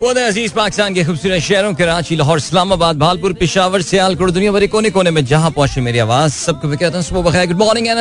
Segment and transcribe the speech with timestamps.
[0.00, 5.10] अज़ीज़ पाकिस्तान के खूबसूरत शहरों, कराची, लाहौर, इस्लामाबाद, भालपुर, पिशावर, सियालकोट, दुनिया भरे कोने कोने
[5.10, 7.98] में जहाँ पहुँचे मेरी आवाज़, सबको मैं कहता हूँ, सुबह बखैर। गुड मॉर्निंग एंड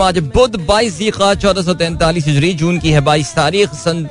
[0.00, 0.98] आज बुध बाईस
[1.36, 4.08] चौदह सौ तैंतालीस जून की है बाईस तारीख, सन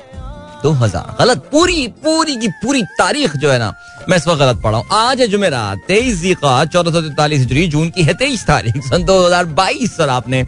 [0.63, 3.73] दो हज़ार। गलत। पूरी पूरी की पूरी तारीख जो है ना
[4.09, 7.89] मैं इस वक्त गलत पढ़ा हूँ। आज है जुमेरात तेईस चौदह सौ तैतालीस हिजरी जून
[7.89, 10.45] की है तेईस तारीख सन दो हज़ार बाईस। सर आपने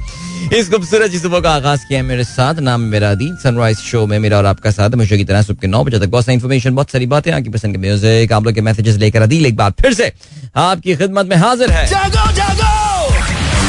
[0.54, 4.18] इस खूबसूरत सुबह का आगाज़ किया है मेरे साथ। नाम मेरा अदील सनराइज शो में
[4.19, 6.75] मेरा और आपका साथ। हमेशा की तरह सुबह के नौ बजे तक बहुत सारी इन्फॉर्मेशन
[6.75, 9.73] बहुत सारी बातें आपकी पसंद के म्यूज़िक आप लोग के मैसेजेस लेकर अदील एक बार
[9.82, 10.11] फिर से
[10.57, 12.78] आपकी खिदमत में हाजिर है। जागो जागो!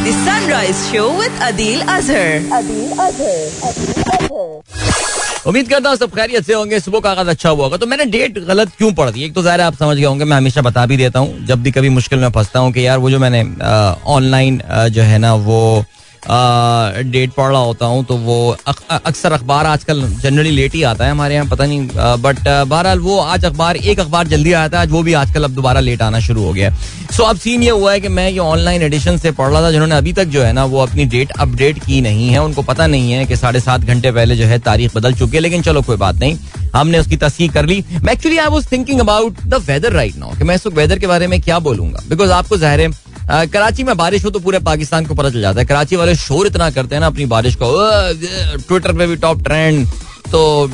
[0.03, 2.31] The Sunrise Show with Adil Azhar.
[5.47, 8.05] उम्मीद करता हूँ सब खैरियत से होंगे, सुबह का आगाज़ अच्छा हुआ होगा। तो मैंने
[8.07, 9.25] डेट गलत क्यों पढ़ दी?
[9.25, 11.71] एक तो ज़ाहिर आप समझ गए होंगे, मैं हमेशा बता भी देता हूँ, जब भी
[11.71, 13.43] कभी मुश्किल में फंसता हूँ कि यार वो जो मैंने
[14.09, 15.85] ऑनलाइन जो है ना, वो
[16.23, 18.57] डेट पढ़ रहा होता हूँ तो वो
[18.91, 21.89] अक्सर अखबार आजकल जनरली लेट ही आता है हमारे यहाँ, पता नहीं
[22.19, 25.55] बट बहरहाल वो आज अखबार, एक अखबार जल्दी आता है आज वो भी आजकल अब
[25.55, 26.75] दोबारा लेट आना शुरू हो गया
[27.11, 29.71] सो अब सीन ये हुआ है कि मैं ये ऑनलाइन एडिशन से पढ़ रहा था,
[29.71, 32.87] जिन्होंने अभी तक जो है ना, वो अपनी डेट अपडेट की नहीं है, उनको पता
[32.87, 35.83] नहीं है कि साढ़े सात घंटे पहले जो है तारीख बदल चुकी है, लेकिन चलो,
[35.83, 36.37] कोई बात नहीं,
[36.75, 40.37] हमने उसकी तस्वीर कर ली। मैं actually I was thinking about the weather right now
[40.39, 42.89] कि मैं इस वेदर के बारे में क्या बोलूँगा बिकॉज़ आपको ज़ाहिर है
[43.31, 46.47] कराची में बारिश हो तो पूरे पाकिस्तान को पता चल जाता है। कराची वाले शोर
[46.47, 47.69] इतना करते हैं ना अपनी बारिश को।
[48.59, 49.87] ट्विटर पे भी टॉप ट्रेंड
[50.27, 50.71] तो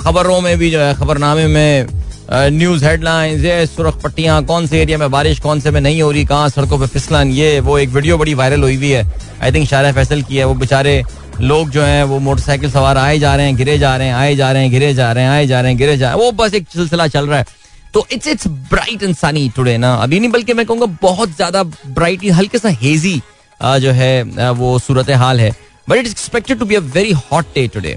[0.00, 1.86] खबरों में भी जो है, खबरनामे में
[2.32, 6.10] न्यूज़ हेडलाइंस ये सुरख पट्टियाँ कौन से एरिया में बारिश, कौन से में नहीं हो
[6.10, 9.04] रही, कहाँ सड़कों पे फिसलन, ये, वो एक वीडियो बड़ी वायरल हुई हुई है।
[9.42, 11.02] आई थिंक शारा फैसल की है, वो बेचारे
[11.40, 14.36] लोग जो हैं, वो मोटरसाइकिल सवार आए जा रहे हैं, गिरे जा रहे हैं, आए
[14.36, 16.24] जा रहे हैं, गिरे जा रहे हैं, आए जा रहे हैं, गिरे जा रहे हैं,
[16.24, 17.46] वो बस एक सिलसिला चल रहा है।
[17.94, 19.94] तो it's it's bright and sunny today ना?
[19.94, 23.20] अभी नहीं बल्कि मैं कहूँगा बहुत ज़्यादा ब्राइट हल्के सा हेजी
[23.60, 25.50] जो है वो सूरत हाल है।
[25.88, 27.96] But it expected to be a very hot day today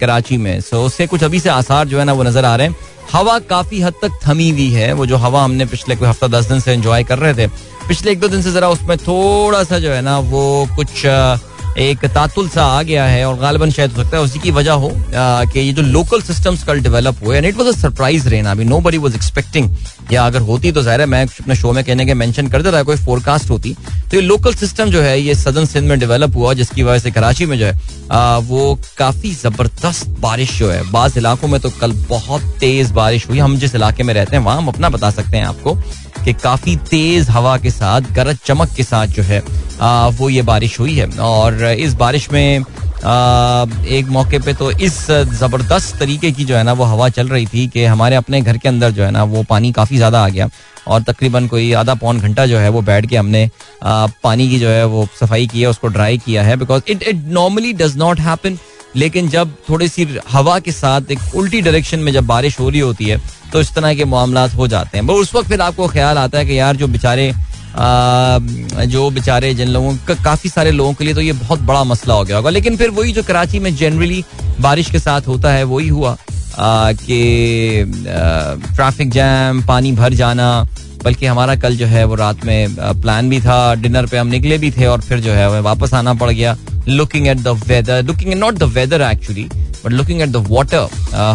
[0.00, 2.54] Karachi में। सो so, उससे कुछ अभी से आसार जो है ना वो नज़र आ
[2.56, 2.76] रहे हैं।
[3.12, 6.48] हवा काफ़ी हद तक थमी हुई है। वो जो हवा हमने पिछले कोई हफ़्ता दस
[6.48, 7.46] दिन से एंजॉय कर रहे थे
[7.88, 10.44] पिछले एक दो दिन से जरा उसमें थोड़ा सा जो है ना वो
[10.76, 11.02] कुछ
[11.78, 14.72] एक तातुल सा आ गया है और गालिबन शायद हो सकता है उसी की वजह
[14.74, 18.46] हो कि ये जो लोकल सिस्टम्स कल डेवलप हुए and it was a surprise rain
[18.46, 19.70] अभी नो बडी वॉज़ एक्सपेक्टिंग
[20.12, 22.82] या अगर होती तो ज़ाहिर है मैं अपने शो में कहने के मेंशन कर देता
[22.82, 26.52] कोई फोरकास्ट होती। तो ये लोकल सिस्टम जो है ये सदन सिंध में डेवलप हुआ
[26.54, 27.78] जिसकी वजह से कराची में जो है
[28.10, 33.28] आ, वो काफ़ी ज़बरदस्त बारिश जो है बाज इलाकों में तो कल बहुत तेज बारिश
[33.28, 35.78] हुई। हम जिस इलाके में रहते हैं वहाँ हम अपना बता सकते हैं आपको।
[36.24, 39.42] कि काफ़ी तेज हवा के साथ गरज चमक के साथ जो है
[39.80, 44.70] आ, वो ये बारिश हुई है। और इस बारिश में आ, एक मौके पे तो
[44.70, 48.40] इस ज़बरदस्त तरीके की जो है ना वो हवा चल रही थी कि हमारे अपने
[48.40, 50.48] घर के अंदर जो है ना वो पानी काफ़ी ज़्यादा आ गया।
[50.88, 53.48] और तकरीबन कोई आधा पौन घंटा जो है वो बैठ के हमने
[53.82, 57.02] आ, पानी की जो है वो सफ़ाई की है उसको ड्राई किया है because it
[57.02, 58.58] it normally does not happen
[58.96, 62.80] लेकिन जब थोड़ी सी हवा के साथ एक उल्टी डायरेक्शन में जब बारिश हो रही
[62.80, 63.20] होती है
[63.52, 66.46] तो इस तरह के मामला हो जाते हैं। उस वक्त फिर आपको ख्याल आता है
[66.46, 67.32] कि यार जो बेचारे
[68.86, 72.14] जो बेचारे जिन लोगों का, काफ़ी सारे लोगों के लिए तो ये बहुत बड़ा मसला
[72.14, 74.24] हो गया होगा। लेकिन फिर वही जो कराची में जनरली
[74.60, 76.16] बारिश के साथ होता है, वही हुआ।
[76.58, 77.84] कि
[78.76, 80.66] ट्रैफ़िक जैम पानी भर जाना
[81.04, 84.58] बल्कि हमारा कल जो है वो रात में प्लान भी था डिनर पे हम निकले
[84.58, 86.56] भी थे और फिर जो है वापस आना पड़ गया
[86.88, 89.44] looking at the weather looking at not the weather actually
[89.84, 90.88] but looking at the water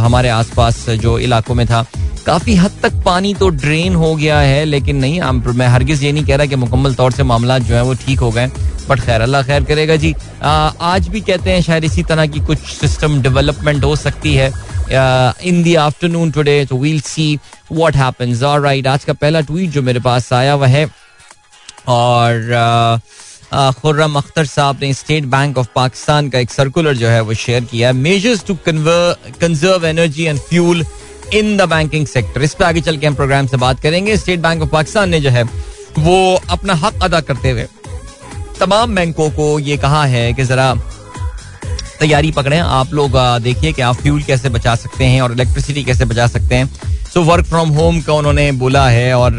[0.03, 1.85] हमारे आसपास जो इलाकों में था।
[2.25, 5.21] काफ़ी हद तक पानी तो ड्रेन हो गया है लेकिन नहीं
[5.53, 8.19] मैं हरगिज ये नहीं कह रहा कि मुकम्मल तौर से मामला जो है वो ठीक
[8.19, 8.47] हो गए
[8.89, 10.13] बट खैर अल्लाह खैर करेगा जी।
[10.43, 14.51] आ, आज भी कहते हैं शायद इसी तरह की कुछ सिस्टम डेवलपमेंट हो सकती है।
[14.91, 17.37] इन दी आफ्टरनून टुडे तो we'll see
[17.71, 20.85] what happens alright आज का पहला ट्वीट जो मेरे पास आया हुआ है,
[21.87, 22.99] और
[23.81, 27.63] खुर्रम अख्तर साहब ने स्टेट बैंक ऑफ़ पाकिस्तान का एक सर्कुलर जो है वो शेयर
[27.63, 30.85] किया है measures to conserve energy and fuel
[31.33, 34.39] in the banking sector इस पर आगे चल के हम प्रोग्राम से बात करेंगे। स्टेट
[34.39, 37.67] बैंक ऑफ़ पाकिस्तान ने जो है, वो अपना हक अदा करते हुए
[38.59, 40.73] तमाम बैंकों को ये कहा है कि जरा
[41.99, 46.05] तैयारी पकड़े। आप लोग देखिए कि आप फ्यूल कैसे बचा सकते हैं और इलेक्ट्रिसिटी कैसे
[46.05, 46.69] बचा सकते हैं।
[47.13, 49.33] सो वर्क फ्रॉम होम का उन्होंने बोला है और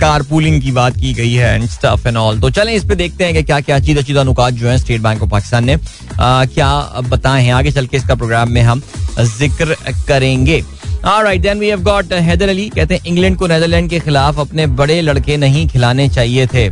[0.00, 2.94] कार पूलिंग की बात की गई है एंड स्टफ़ एंड ऑल तो चलें, इस पे
[2.94, 5.76] देखते हैं कि क्या क्या चीज़ चीज़ा नुकात जो है स्टेट बैंक ऑफ़ पाकिस्तान ने
[6.20, 6.72] क्या
[7.08, 8.82] बताए हैं। आगे चल के इसका प्रोग्राम में हम
[9.18, 9.76] ज़िक्र
[10.08, 10.62] करेंगे।
[11.00, 15.36] We have got Haider Ali कहते हैं इंग्लैंड को नेदरलैंड के खिलाफ अपने बड़े लड़के
[15.36, 16.68] नहीं खिलाने चाहिए थे।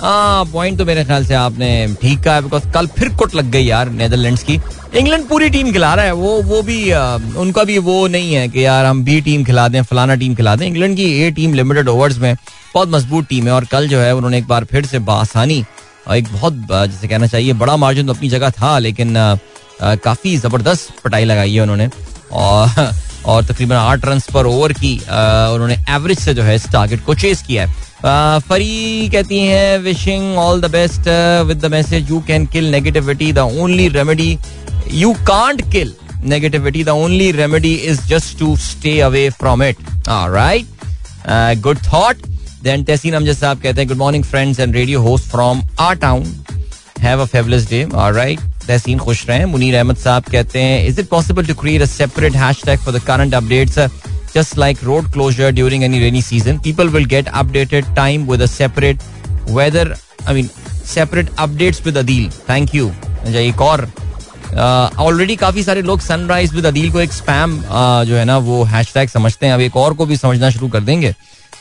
[0.00, 1.68] हाँ पॉइंट तो मेरे ख्याल से आपने
[2.00, 4.58] ठीक कहा बिकॉज़ कल फिर कुट लग गई यार नेदरलैंड्स की।
[4.94, 8.48] इंग्लैंड पूरी टीम खिला रहा है वो वो भी आ, उनका भी वो नहीं है
[8.48, 11.54] कि यार हम बी टीम खिला दें फलाना टीम खिला दें। इंग्लैंड की ए टीम
[11.54, 12.34] लिमिटेड ओवर्स में
[12.74, 15.64] बहुत मज़बूत टीम है और कल जो है उन्होंने एक बार फिर से बासानी
[16.14, 19.14] एक बहुत जैसे कहना चाहिए बड़ा मार्जिन तो अपनी जगह था लेकिन
[19.82, 21.88] काफ़ी ज़बरदस्त पटाई लगाई है उन्होंने।
[22.32, 22.92] और
[23.26, 27.14] और तकरीबन आठ रन पर ओवर की उन्होंने एवरेज से जो है इस टारगेट को
[27.14, 31.08] चेस किया है। फरी कहती हैं wishing all the best
[31.46, 34.38] with the message you can kill negativity the only remedy
[34.92, 35.92] you can't kill
[36.24, 39.76] negativity the only remedy is just to stay away from it
[40.08, 42.26] right good thought
[42.64, 46.24] then Tahseen Amjad साहब कहते हैं good morning friends and radio host from our town
[47.00, 51.08] have a fabulous day alright Tahseen खुश रहे। मुनीर अहमद साहब कहते हैं is it
[51.08, 53.78] possible to create a separate hashtag for the current updates
[54.36, 58.50] just like road closure during any rainy season people will get updated time with a
[58.54, 59.10] separate
[59.58, 59.86] weather
[60.26, 60.54] i mean
[60.86, 62.26] separate updates with adil.
[62.48, 62.90] Thank you.
[63.36, 63.80] एक और
[64.98, 68.36] already uh, काफ़ी सारे लोग sunrise with Adeel को एक spam uh, जो है ना
[68.38, 71.14] वो हैशटैग समझते हैं। अब एक और को भी समझना शुरू कर देंगे।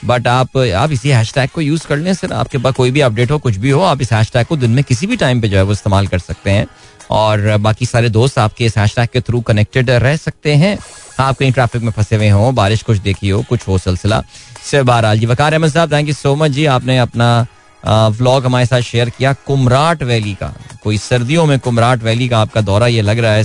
[0.05, 3.31] बट आप आप इसी हैशटैग को यूज़ कर लें। सर आपके पास कोई भी अपडेट
[3.31, 5.57] हो कुछ भी हो आप इस हैशटैग को दिन में किसी भी टाइम पे जो
[5.57, 6.67] है वो इस्तेमाल कर सकते हैं।
[7.11, 10.77] और बाकी सारे दोस्त आपके इस हैशटैग के थ्रू कनेक्टेड रह सकते हैं।
[11.19, 14.21] आप कहीं ट्रैफ़िक में फंसे हुए हो, बारिश कुछ देखी हो, कुछ हो सिलसिला।
[14.63, 17.45] से बहरहाल जी, वकार अहमद साहब थैंक यू सो मच जी। आपने अपना
[17.83, 20.53] व्लॉग हमारे साथ शेयर किया कुमराट वैली का।
[20.83, 23.43] कोई सर्दियों में कुमराट वैली का आपका दौरा ये लग रहा है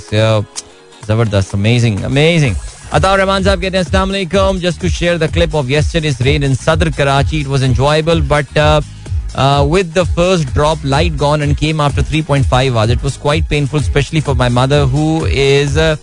[1.06, 2.56] ज़बरदस्त अमेजिंग अमेजिंग
[2.92, 8.20] अताउर रहमान साहब कहते हैं clip of yesterday's rain in Saddar Karachi it was enjoyable
[8.30, 8.58] but
[9.68, 12.90] with the first drop, light gone and came after 3.5 hours.
[12.90, 15.96] It was quite painful, especially for my mother who is uh,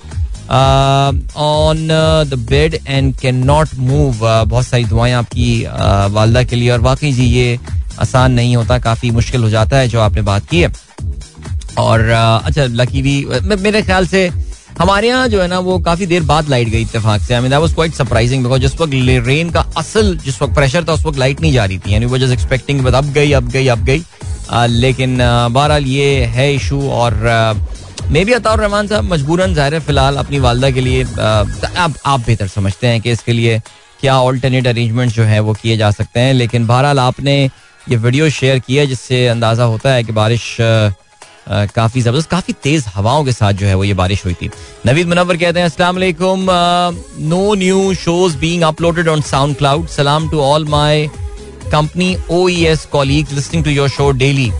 [0.50, 4.24] uh, uh, the bed and cannot move.
[4.24, 7.60] Uh, बहुत सारी दुआएँ आपकी uh, वालदा के लिए और वाकई जी ये
[8.00, 10.72] आसान नहीं होता काफ़ी मुश्किल हो जाता है जो आपने बात की है
[11.78, 13.26] और uh, अच्छा लकीली
[13.62, 14.30] मेरे ख्याल से
[14.80, 17.54] हमारे यहाँ जो है ना, वो काफ़ी देर बाद लाइट गई इतफाक से। I mean
[17.54, 18.94] was quite surprising because जिस वक्त
[19.28, 22.06] रेन का असल जिस वक्त प्रेशर था, उस वक्त लाइट नहीं जा रही थी। यानी
[22.06, 24.04] वो जस्ट एक्सपेक्टिंग बट अब गई अब गई अब गई।
[24.70, 27.16] लेकिन बहरहाल ये है इशू और
[28.12, 32.48] मे बी अताउर रहमान साहब मजबूरन ज़ाहिर फ़िलहाल अपनी वालदा के लिए आप आप बेहतर
[32.48, 33.60] समझते हैं कि इसके लिए
[34.02, 37.36] क्या ऑल्टरनेट अरेंजमेंट जो है वो किए जा सकते हैं। लेकिन बहरहाल आपने
[37.88, 40.56] ये वीडियो शेयर किया जिससे अंदाज़ा होता है कि बारिश
[41.50, 44.50] काफ़ी ज़बरदस्त, काफ़ी तेज हवाओं के साथ जो है वो ये बारिश हुई थी।
[44.86, 45.98] नवीद मुनवर कहते हैं, अस्सलाम
[47.24, 49.22] no new shows being uploaded on
[49.58, 51.08] SoundCloud सलाम to all my
[51.72, 54.52] company O S colleagues listening to your show daily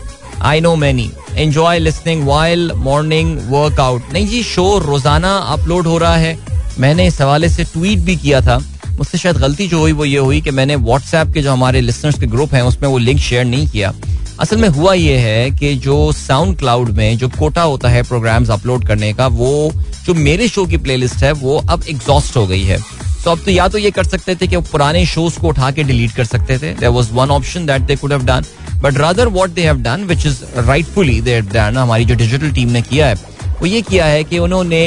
[0.42, 6.16] I know many enjoy listening while morning workout नहीं जी शो रोज़ाना अपलोड हो रहा
[6.16, 6.36] है।
[6.78, 8.58] मैंने इस हवाले से ट्वीट भी किया था।
[8.98, 12.18] मुझसे शायद गलती जो हुई, वो ये हुई कि मैंने व्हाट्सएप के जो हमारे लिसनर्स
[12.18, 13.92] के ग्रुप हैं, उसमें वो लिंक शेयर नहीं किया।
[14.40, 18.50] असल में हुआ ये है कि जो साउंड क्लाउड में जो कोटा होता है प्रोग्राम्स
[18.50, 19.72] अपलोड करने का, वो
[20.06, 22.78] जो मेरे शो की प्लेलिस्ट है, वो अब एग्जॉस्ट हो गई है।
[23.24, 25.82] तो अब तो या तो ये कर सकते थे कि पुराने शोज़ को उठा के
[25.82, 28.44] डिलीट कर सकते थे। There was one option that they could have done
[28.82, 32.68] but rather what they have done which is rightfully there done हमारी जो डिजिटल टीम
[32.68, 33.14] ने किया है,
[33.60, 34.82] वो ये किया है कि उन्होंने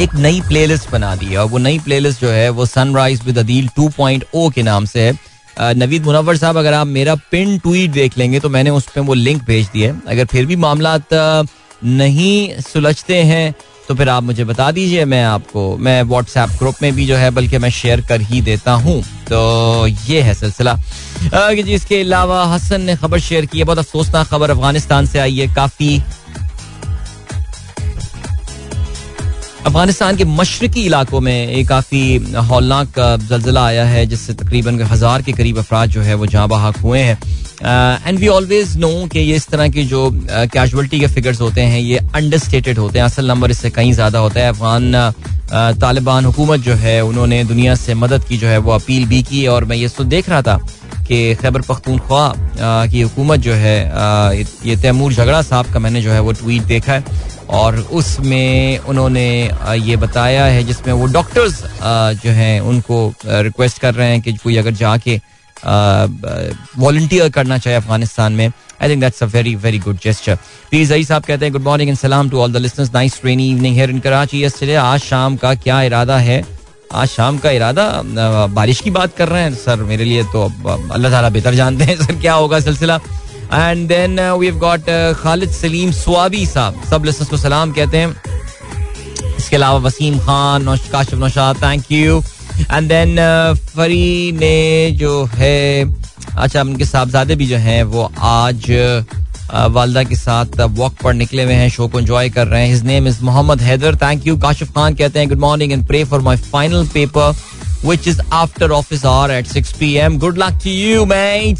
[0.00, 3.38] एक नई प्लेलिस्ट बना दी है। और वो नई प्लेलिस्ट जो है, वो सनराइज विद
[3.38, 5.27] अदील 2.0 के नाम से है।
[5.60, 9.14] नवीद मुनवर साहब, अगर आप मेरा पिन ट्वीट देख लेंगे तो मैंने उस पर वो
[9.14, 10.98] लिंक भेज दिए अगर फिर भी मामला
[11.84, 13.54] नहीं सुलझते हैं
[13.88, 17.30] तो फिर आप मुझे बता दीजिए, मैं आपको, मैं व्हाट्सएप ग्रुप में भी जो है,
[17.30, 20.74] बल्कि मैं शेयर कर ही देता हूँ। तो ये है सिलसिला।
[21.24, 25.36] जी, इसके अलावा हसन ने खबर शेयर की है, बहुत अफसोसनाक खबर अफ़गानिस्तान से आई
[25.36, 26.02] है, काफ़ी
[29.58, 35.32] अफ़गानिस्तान के मशरकी इलाकों में एक काफ़ी हौलनाक जलजिला आया है, जिससे तकरीबन हज़ार के
[35.32, 37.18] करीब अफराज जो है वो जहाँ बहाक हुए हैं।
[38.06, 41.80] एंड वी ऑलवेज नो कि ये इस तरह के जो कैजुअलिटी के फिगर्स होते हैं,
[41.80, 45.12] ये अंडरस्टेटेड होते हैं। असल नंबर इससे कहीं ज़्यादा होता है। अफगान
[45.80, 49.46] तालिबान हुकूमत जो है, उन्होंने दुनिया से मदद की जो है, वो अपील भी की।
[49.48, 50.56] और मैं ये तो देख रहा था
[51.08, 52.32] कि खैबर पख्तूनख्वा
[52.86, 53.78] की हुकूमत जो है
[54.66, 59.28] ये तैमूर झगड़ा साहब का मैंने जो है वो ट्वीट देखा है। और उसमें उन्होंने
[59.82, 61.62] ये बताया है जिसमें वो डॉक्टर्स
[62.22, 65.20] जो हैं, उनको रिक्वेस्ट कर रहे हैं कि कोई अगर जाके
[66.78, 70.36] वॉल्टियर करना चाहे अफ़गानिस्तान में। I think that's a very very good gesture
[70.70, 73.50] please अई साहब कहते हैं गुड मॉर्निंग एंड सलाम to all the listeners nice rainy
[73.50, 76.44] evening here in Karachi yesterday आज शाम का क्या इरादा है?
[76.92, 77.86] आज शाम का इरादा
[78.48, 80.44] बारिश की बात कर रहे हैं, सर, मेरे लिए तो
[80.92, 82.98] अल्लाह ताला बेहतर जानते हैं, सर, क्या होगा सिलसिला?
[83.54, 84.90] And then we got
[85.20, 88.08] Khalid Saleem Swabi साहब सब लिसनर्स को सलाम कहते हैं।
[89.38, 92.22] इसके अलावा Waseem Khan Kashif Naushad thank you
[92.60, 93.16] and then
[93.74, 95.84] Fari ने जो है
[96.36, 99.04] अच्छा उनके साहबजादे भी जो हैं वो आज uh,
[99.72, 102.82] वालदा के साथ वॉक पर निकले हुए हैं शो को एंजॉय कर रहे हैं। His
[102.84, 106.20] name is Mohammad Haider thank you Kashif Khan कहते हैं good morning and pray for
[106.20, 107.34] my final paper
[107.84, 111.58] which is after office hour at six P M good luck to you mate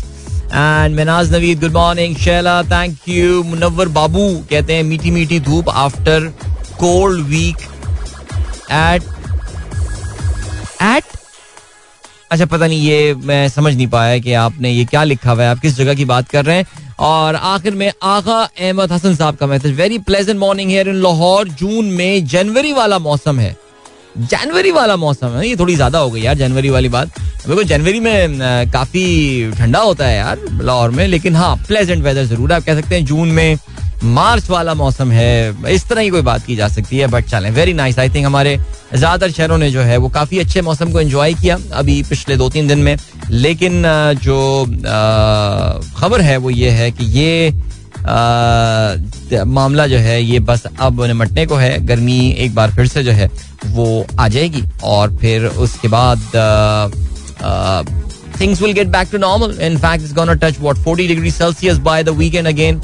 [0.52, 5.68] and Minaj Naveed good morning Shaila thank you Munawar Babu कहते हैं, मीठी मीठी धूप
[5.68, 6.32] after
[6.78, 7.56] cold week
[8.72, 9.02] at
[10.82, 11.16] at
[12.30, 15.50] अच्छा पता नहीं, ये मैं समझ नहीं पाया कि आपने ये क्या लिखा हुआ है।
[15.50, 16.66] आप किस जगह की बात कर रहे हैं?
[17.00, 21.48] और आखिर में आगा अहमद हसन साहब का message very pleasant morning here in Lahore
[21.48, 23.56] June में जनवरी वाला मौसम है।
[24.18, 28.00] जनवरी वाला मौसम है, ये थोड़ी ज़्यादा हो गई यार, जनवरी वाली बात। देखो जनवरी
[28.00, 28.38] में
[28.70, 32.94] काफ़ी ठंडा होता है यार, लाहौर में, लेकिन हाँ प्लेजेंट वेदर ज़रूर आप कह सकते
[32.94, 33.58] हैं जून में
[34.04, 37.50] मार्च वाला मौसम है, इस तरह की कोई बात की जा सकती है बट चलें
[37.50, 38.56] वेरी नाइस आई थिंक हमारे
[38.94, 42.48] ज़्यादातर शहरों ने जो है, वो काफ़ी अच्छे मौसम को एंजॉय किया अभी पिछले दो
[42.50, 42.96] तीन दिन में।
[43.30, 43.82] लेकिन
[44.22, 44.64] जो
[45.96, 47.50] खबर है वो ये है कि ये
[49.34, 53.12] मामला जो है, ये बस अब निमटने को है। गर्मी एक बार फिर से जो
[53.12, 53.30] है,
[53.66, 56.18] वो आ जाएगी और फिर उसके बाद
[58.40, 61.78] things will get back to normal in fact is gonna touch what 40 degree Celsius
[61.80, 62.80] by the weekend again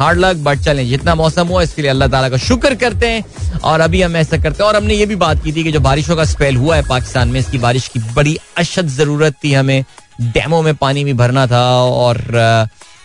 [0.00, 3.24] hard luck but चलें, जितना मौसम हुआ, इसके लिए अल्लाह ताला का शुक्र करते हैं।
[3.60, 5.80] और अभी हम ऐसा करते हैं, और हमने ये भी बात की थी कि जो
[5.80, 9.84] बारिशों का स्पेल हुआ है पाकिस्तान में, इसकी बारिश की बड़ी अशद ज़रूरत थी हमें।
[10.22, 12.16] डैमों में पानी भी भरना था और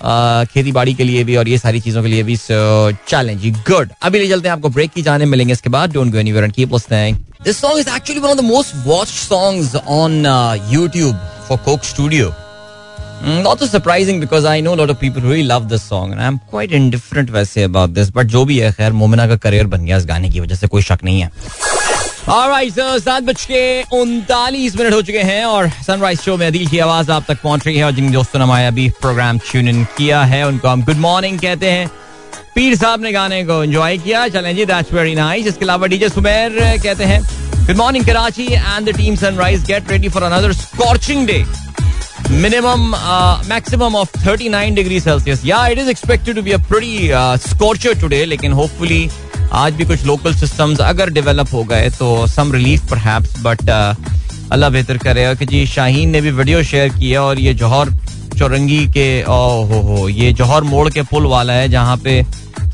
[0.04, 4.20] खेती बाड़ी के लिए भी और ये सारी चीज़ों के लिए भी चैलेंज गुड अभी
[4.20, 5.94] ले चलते हैं आपको ब्रेक की जाने, मिलेंगे इसके बाद.
[5.94, 9.14] Don't go anywhere and keep listening this song is actually one of the most watched
[9.14, 10.24] songs on
[10.74, 11.16] YouTube
[11.48, 12.34] for Coke Studio
[13.26, 16.22] Not so surprising because I know a lot of people really love this song and
[16.22, 19.86] I'm quite indifferent वैसे about this, but जो भी है, खैर, मोमिना का career बन
[19.86, 21.30] गया इस गाने की वजह से, कोई शक नहीं है।
[22.30, 27.26] सात के उनतालीस मिनट हो चुके हैं और सनराइज शो में अदील की आवाज़ आप
[27.28, 30.48] तक पहुँच रही है और जिन दोस्तों ने हमारे अभी प्रोग्राम ट्यून इन किया है
[30.48, 31.92] उनको हम गुड मॉर्निंग कहते हैं।
[32.56, 36.10] पीर साहब ने गाने को एंजॉय किया। चलें जी दैट्स वेरी नाइस इसके अलावा डीजे
[36.10, 37.22] सुमेर कहते हैं
[37.66, 41.46] good morning Karachi and the team sunrise get ready for another scorching day
[42.26, 47.38] uh, maximum of 39 degree celsius yeah it is expected to be a pretty uh,
[47.38, 49.25] scorcher today लेकिन hopefully
[49.56, 53.00] आज भी कुछ local systems अगर develop हो गए तो सम relief पर
[53.44, 53.70] but
[54.52, 57.90] अल्लाह बेहतर करेगा कि जी शाहीन ने भी वीडियो शेयर किया और ये जौहर
[58.38, 62.22] चौरंगी के ओ हो हो ये जौहर मोड़ के पुल वाला है जहाँ पे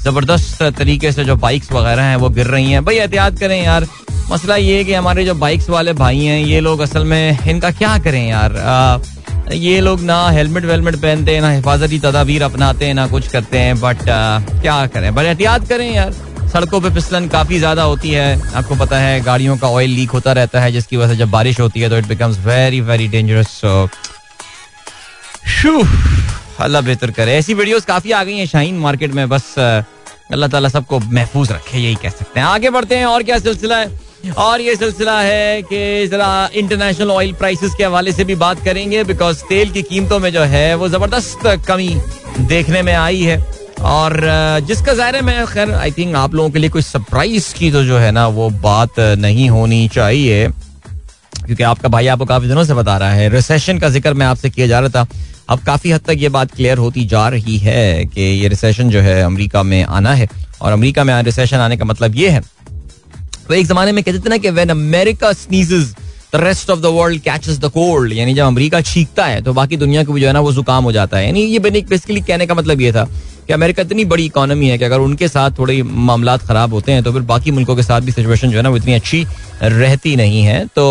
[0.03, 3.85] ज़बरदस्त तरीके से जो बाइक्स वगैरह हैं वो गिर रही हैं। भाई एहतियात करें यार।
[4.31, 7.71] मसला ये है कि हमारे जो बाइक्स वाले भाई हैं ये लोग असल में इनका
[7.71, 8.57] क्या करें यार?
[8.57, 13.27] आ, ये लोग ना हेलमेट वेलमेट पहनते हैं ना हिफाजती तदाबीर अपनाते हैं ना कुछ
[13.27, 15.13] करते हैं बट uh, क्या करें?
[15.15, 16.13] बट एहतियात करें यार।
[16.53, 20.31] सड़कों पे फिसलन काफ़ी ज़्यादा होती है। आपको पता है, गाड़ियों का ऑयल लीक होता
[20.33, 23.61] रहता है, जिसकी वजह से जब बारिश होती है तो it becomes very very dangerous
[26.61, 30.69] Allah बेहतर करे। ऐसी वीडियोस काफ़ी आ गई हैं शाहीन मार्केट में, बस अल्लाह ताला
[30.69, 33.99] सबको महफूज रखे, यही कह सकते हैं। आगे बढ़ते हैं, और क्या सिलसिला है?
[34.39, 39.03] और ये सिलसिला है कि जरा इंटरनेशनल ऑयल प्राइसेस के हवाले से भी बात करेंगे
[39.03, 41.95] बिकॉज़ तेल की कीमतों में जो है, वो ज़बरदस्त कमी
[42.47, 43.37] देखने में आई है।
[43.81, 44.19] और
[44.67, 47.83] जिसका ज़ाहिर है, मैं खैर आई थिंक आप लोगों के लिए कोई सरप्राइज़ की तो
[47.83, 50.47] जो है ना, वो बात नहीं होनी चाहिए।
[51.37, 54.49] क्योंकि आपका भाई आपको काफ़ी दिनों से बता रहा है। रिसेशन का ज़िक्र मैं आपसे
[54.49, 55.07] किया जा रहा था।
[55.49, 58.99] अब काफ़ी हद तक ये बात क्लियर होती जा रही है कि ये रिसेशन जो
[59.01, 60.27] है अमेरिका में आना है।
[60.61, 62.41] और अमेरिका में रिसेशन आने का मतलब ये है
[63.47, 65.93] तो एक जमाने में कहते थे ना कि when America sneezes
[66.33, 69.77] the rest of the world catches the cold यानी जब अमेरिका छींकता है तो बाकी
[69.77, 72.45] दुनिया को भी जो है ना, वो जुकाम हो जाता है। यानी ये बेसिकली कहने
[72.45, 73.07] का मतलब ये था।
[73.51, 77.03] कि अमेरिका इतनी बड़ी इकोनॉमी है कि अगर उनके साथ थोड़े मामला खराब होते हैं
[77.03, 79.25] तो फिर बाकी मुल्कों के साथ भी सिचुएशन जो है ना, वो इतनी अच्छी
[79.63, 80.85] रहती नहीं है। तो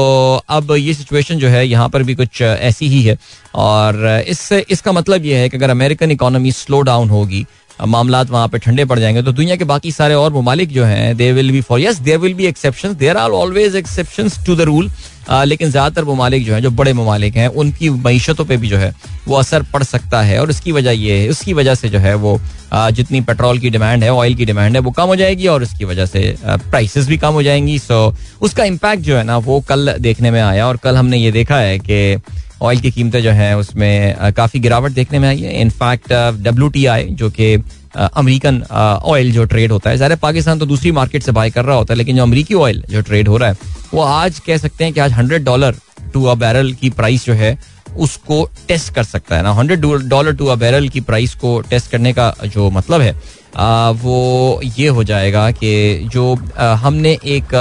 [0.48, 3.16] अब ये सिचुएशन जो है, यहाँ पर भी कुछ ऐसी ही है।
[3.54, 7.44] और इससे इसका मतलब ये है कि अगर अमेरिकन इकोनॉमी स्लो डाउन होगी
[7.80, 11.16] मामला वहाँ पे ठंडे पड़ जाएँगे। तो दुनिया के बाकी सारे और ममालिक जो हैं
[11.16, 14.60] they will be for yes there will be exception there are always exception to the
[14.62, 14.90] rule
[15.30, 18.92] लेकिन ज़्यादातर ममालिक जो है, जो बड़े ममालिक हैं, उनकी मीशतों पर भी जो है,
[19.28, 22.14] वो असर पड़ सकता है। और इसकी वजह ये है उसकी वजह से जो है
[22.16, 22.38] वो
[22.72, 25.84] जितनी पेट्रोल की डिमांड है ऑयल की डिमांड है, वो कम हो जाएगी और उसकी
[25.84, 29.94] वजह से प्राइसेस भी कम हो जाएँगी। सो उसका इम्पैक्ट जो है ना, वो कल
[30.00, 32.16] देखने में आया और कल हमने ये देखा है कि
[32.62, 36.12] ऑयल की कीमतें जो हैं उसमें काफ़ी गिरावट देखने में आई है। इनफैक्ट
[36.42, 37.54] डब्ल्यू टी आई जो कि
[37.94, 41.76] अमेरिकन ऑयल जो ट्रेड होता है ज़्यादा पाकिस्तान तो दूसरी मार्केट से बाय कर रहा
[41.76, 43.56] होता है लेकिन जो अमरीकी ऑयल जो ट्रेड हो रहा है
[43.94, 45.74] वो आज कह सकते हैं कि आज hundred dollar
[46.12, 47.58] to a barrel की प्राइस जो है
[47.98, 51.90] उसको टेस्ट कर सकता है। ना hundred dollar to a barrel की प्राइस को टेस्ट
[51.90, 53.14] करने का जो मतलब है
[53.56, 57.54] आ, वो ये हो जाएगा कि जो आ, हमने एक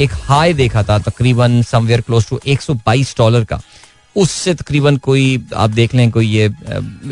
[0.00, 3.60] एक हाई देखा था तकरीबन समवेयर क्लोज टू 122 डॉलर का।
[4.16, 6.44] उससे तकरीबन कोई, आप देख लें कोई ये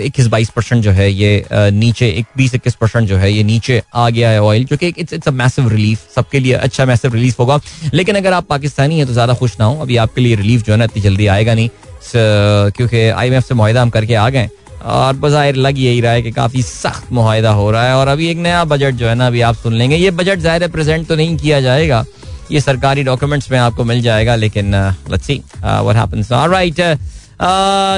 [0.01, 3.83] इक्कीस बाईस परसेंट जो है ये नीचे एक बीस इक्कीस परसेंट जो है ये नीचे
[3.95, 7.15] आ गया है ऑयल जो कि it's it's a massive relief सबके लिए अच्छा मैसिव
[7.15, 7.61] रिलीफ होगा।
[7.95, 10.73] लेकिन अगर आप पाकिस्तानी हैं तो ज़्यादा खुश ना हो, अभी आपके लिए रिलीफ जो
[10.73, 11.69] है ना इतनी जल्दी आएगा नहीं।
[12.07, 14.49] क्योंकि आई एम से माहिदा हम करके आ गए
[14.85, 18.29] और बाहिर लग यही रहा है कि काफ़ी सख्त माहिदा हो रहा है। और अभी
[18.31, 21.17] एक नया बजट जो है ना अभी आप सुन लेंगे। ये बजट ज़ाहिर प्रेजेंट तो
[21.17, 22.05] नहीं किया जाएगा।
[22.51, 24.75] ये सरकारी डॉक्यूमेंट्स में आपको मिल जाएगा, लेकिन
[25.11, 25.43] let's see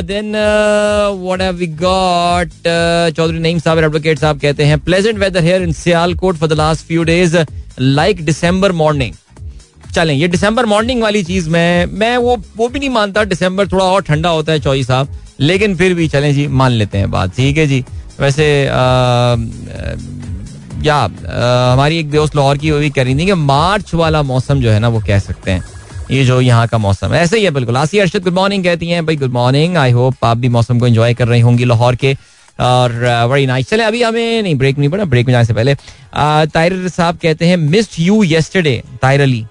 [0.05, 0.33] then
[1.21, 1.59] what have
[3.17, 6.87] Chaudhry Naeem साहब एडवोकेट साहब कहते हैं pleasant weather here in Sialkot for the last
[6.87, 7.37] few days
[7.81, 9.15] like December morning
[9.95, 13.85] चलें, ये दिसंबर मॉर्निंग वाली चीज़ में, मैं वो वो भी नहीं मानता दिसंबर थोड़ा
[13.85, 15.09] और ठंडा होता है चौई साहब,
[15.41, 17.85] लेकिन फिर भी चलें जी, मान लेते हैं बात। ठीक है जी?
[18.21, 18.47] वैसे
[20.83, 20.97] या
[21.73, 24.71] हमारी एक दोस्त लाहौर की वो भी कह रही थी कि मार्च वाला मौसम जो
[24.71, 25.63] है ना, वो कह सकते हैं।
[26.11, 28.89] ये जो यहाँ का मौसम है, ऐसे ही है बिल्कुल। आसी अरशद गुड मॉर्निंग कहती
[28.89, 31.97] हैं, भाई गुड मॉर्निंग आई होप आप भी मौसम को एंजॉय कर रही होंगी लाहौर
[31.97, 32.17] के।
[32.59, 32.93] और
[33.29, 36.89] बड़ी नाइस चले, अभी हमें नहीं ब्रेक नहीं पड़ा ब्रेक में जाने से पहले ताहिर
[36.89, 39.45] साहब कहते हैं missed you yesterday Tahir Ali.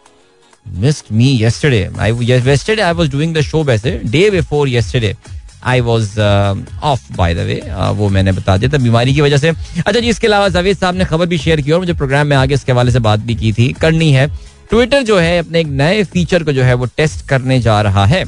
[0.65, 5.15] Missed me yesterday I yesterday I was doing the show वैसे day before yesterday
[5.63, 7.61] I was off by the way
[7.95, 10.95] वो मैंने बता दिया था बीमारी की वजह से। अच्छा जी इसके अलावा जावेद साहब
[10.95, 13.35] ने खबर भी शेयर की और मुझे प्रोग्राम में आगे इसके हवाले से बात भी
[13.35, 14.27] की थी। करनी है।
[14.69, 18.05] ट्विटर जो है अपने एक नए फीचर को जो है वो टेस्ट करने जा रहा
[18.05, 18.23] है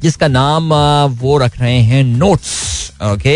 [0.00, 3.34] जिसका नाम uh, वो रख रहे हैं नोट्स ओके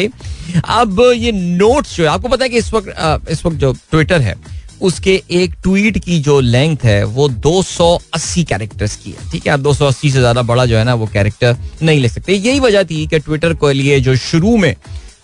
[0.69, 3.73] अब ये नोट्स जो है आपको पता है कि इस वक्त uh, इस वक्त जो
[3.91, 4.35] ट्विटर है
[4.81, 9.53] उसके एक ट्वीट की जो लेंथ है, वो 280 कैरेक्टर्स की है। ठीक है?
[9.53, 12.85] आप 280 से ज़्यादा बड़ा जो है ना, वो कैरेक्टर नहीं ले सकते। यही वजह
[12.85, 14.75] थी कि ट्विटर के लिए जो शुरू में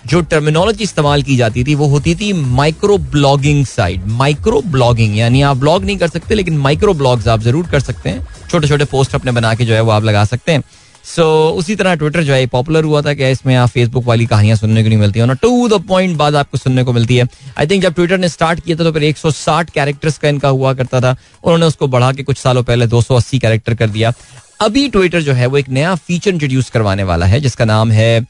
[0.06, 5.42] जो टर्मिनोलॉजी इस्तेमाल की जाती थी, वो होती थी micro blogging side micro blogging यानी
[5.42, 8.84] आप ब्लॉग नहीं कर सकते, लेकिन माइक्रो ब्लॉग्स आप ज़रूर कर सकते हैं। छोटे छोटे
[8.84, 10.62] पोस्ट अपने बना के जो है, वो आप लगा सकते हैं।
[11.04, 14.26] सो so, उसी तरह ट्विटर जो है पॉपुलर हुआ था कि इसमें आप फेसबुक वाली
[14.26, 17.26] कहानियाँ सुनने को नहीं मिलती है। टू द पॉइंट बाद आपको सुनने को मिलती है।
[17.58, 20.72] आई थिंक जब ट्विटर ने स्टार्ट किया था तो फिर 160 कैरेक्टर्स का इनका हुआ
[20.74, 24.12] करता था। उन्होंने उसको बढ़ा के कुछ सालों पहले 280 कैरेक्टर कर दिया।
[24.60, 28.20] अभी ट्विटर जो है वो एक नया फीचर इंट्रोड्यूस करवाने वाला है जिसका नाम है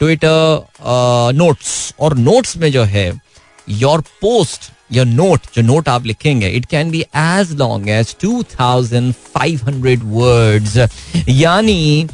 [0.00, 3.12] ट्विटर नोट्स और नोट्स में जो है
[3.68, 8.42] योर पोस्ट योर नोट जो नोट आप लिखेंगे it can be as long as two
[8.60, 10.76] thousand five hundred words
[11.28, 12.08] यानी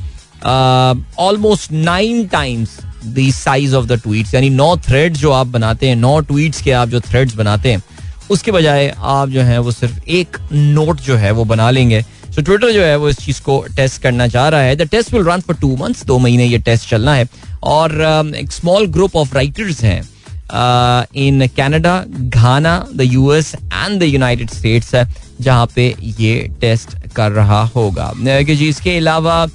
[0.47, 5.97] almost nine times the size of the tweets यानी नौ थ्रेड जो आप बनाते हैं
[5.97, 7.83] नौ ट्वीट्स के आप जो थ्रेड्स बनाते हैं
[8.31, 12.01] उसके बजाय आप जो है वो सिर्फ़ एक नोट जो है वो बना लेंगे।
[12.35, 15.13] सो ट्विटर जो है वो इस चीज़ को टेस्ट करना चाह रहा है। The test
[15.15, 17.29] will run for two months दो महीने ये टेस्ट चलना है।
[17.63, 20.01] और um, एक स्मॉल ग्रुप ऑफ़ राइटर्स हैं।
[21.17, 25.07] In Canada Ghana the US and the United States है
[25.41, 29.47] जहाँ पे ये टेस्ट कर रहा होगा। जी, इसके अलावा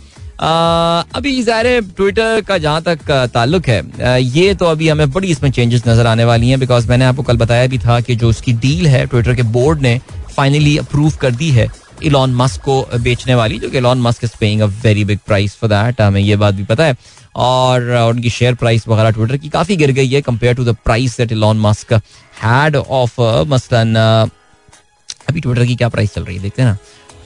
[1.15, 5.84] अभी ज़ाहिर ट्विटर का जहाँ तक ताल्लुक है ये तो अभी हमें बड़ी इसमें चेंजेस
[5.88, 8.88] नज़र आने वाली हैं बिकॉज़ मैंने आपको कल बताया भी था कि जो उसकी डील
[8.88, 9.99] है ट्विटर के बोर्ड ने
[10.36, 11.67] फाइनली अप्रूव कर दी है
[12.03, 15.55] इलॉन मस्क को बेचने वाली, जो कि Elon Musk is paying a very big price
[15.55, 16.95] for that हमें ये बात भी पता है।
[17.37, 21.17] और उनकी शेयर प्राइस वगैरह ट्विटर की काफ़ी गिर गई है compare to the price
[21.17, 21.93] that Elon Musk
[22.41, 23.95] had of मसलन
[25.29, 26.77] अभी ट्विटर की क्या प्राइस चल रही है, देखते हैं ना।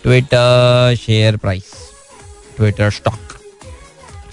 [0.04, 1.74] Twitter share price
[2.58, 3.35] Twitter stock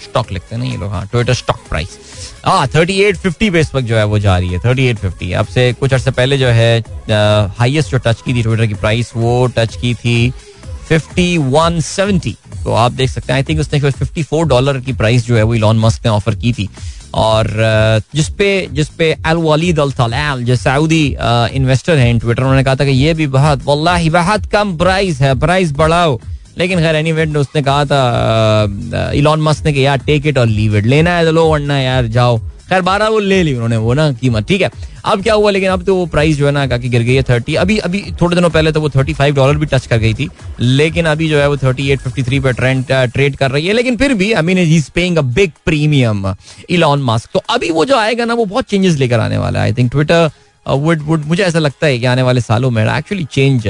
[0.03, 1.97] stock लिखते हैं ना ये लोग हाँ ट्विटर स्टॉक प्राइस
[2.45, 4.97] हाँ थर्टी एट फिफ्टी पे इस वक्त जो है वो जा रही है थर्टी एट
[4.99, 6.79] फिफ्टी अब से कुछ अर्से पहले जो है
[7.59, 10.31] हाईएस्ट जो टच की थी ट्विटर की प्राइस वो टच की थी
[10.87, 14.93] फिफ्टी वन सेवेंटी तो आप देख सकते हैं आई थिंक उसने फिफ्टी फोर डॉलर की
[14.93, 16.69] प्राइस जो है वो इलॉन मस्क ने ऑफ़र की थी।
[17.13, 17.47] और
[18.15, 21.05] जिसपे जिसपे अल वलीद अल तलाल जो सऊदी
[21.55, 25.33] इन्वेस्टर हैं ट्विटर उन्होंने कहा था कि ये भी बहुत, वल्लाही, बहुत कम प्राइस है।
[25.39, 26.19] प्राइस बढ़ाओ।
[26.57, 30.47] लेकिन खैर एनी वेट उसने कहा था इलॉन मस्क ने कि, यार टेक इट और
[30.47, 32.39] लीव इट लेना है तो लो, वरना यार जाओ।
[32.69, 34.69] खैर, बारह वो ले ली उन्होंने, वो ना कीमत, ठीक है।
[35.05, 37.23] अब क्या हुआ, लेकिन अब तो वो प्राइस जो है ना काफ़ी गिर गई है
[37.23, 40.13] थर्टी अभी अभी थोड़े दिनों पहले तो वो थर्टी फाइव डॉलर भी टच कर गई
[40.13, 40.27] थी,
[40.59, 43.73] लेकिन अभी जो है वो थर्टी एट फिफ्टी थ्री पे ट्रेंड ट्रेड कर रही है।
[43.73, 46.33] लेकिन फिर भी I mean is paying a big premium
[46.69, 49.65] Elon Musk तो अभी वो जो आएगा ना, वो बहुत चेंजेस लेकर आने वाला है।
[49.65, 50.29] I think Twitter
[50.65, 53.67] would would मुझे ऐसा लगता है कि आने वाले सालों में actually change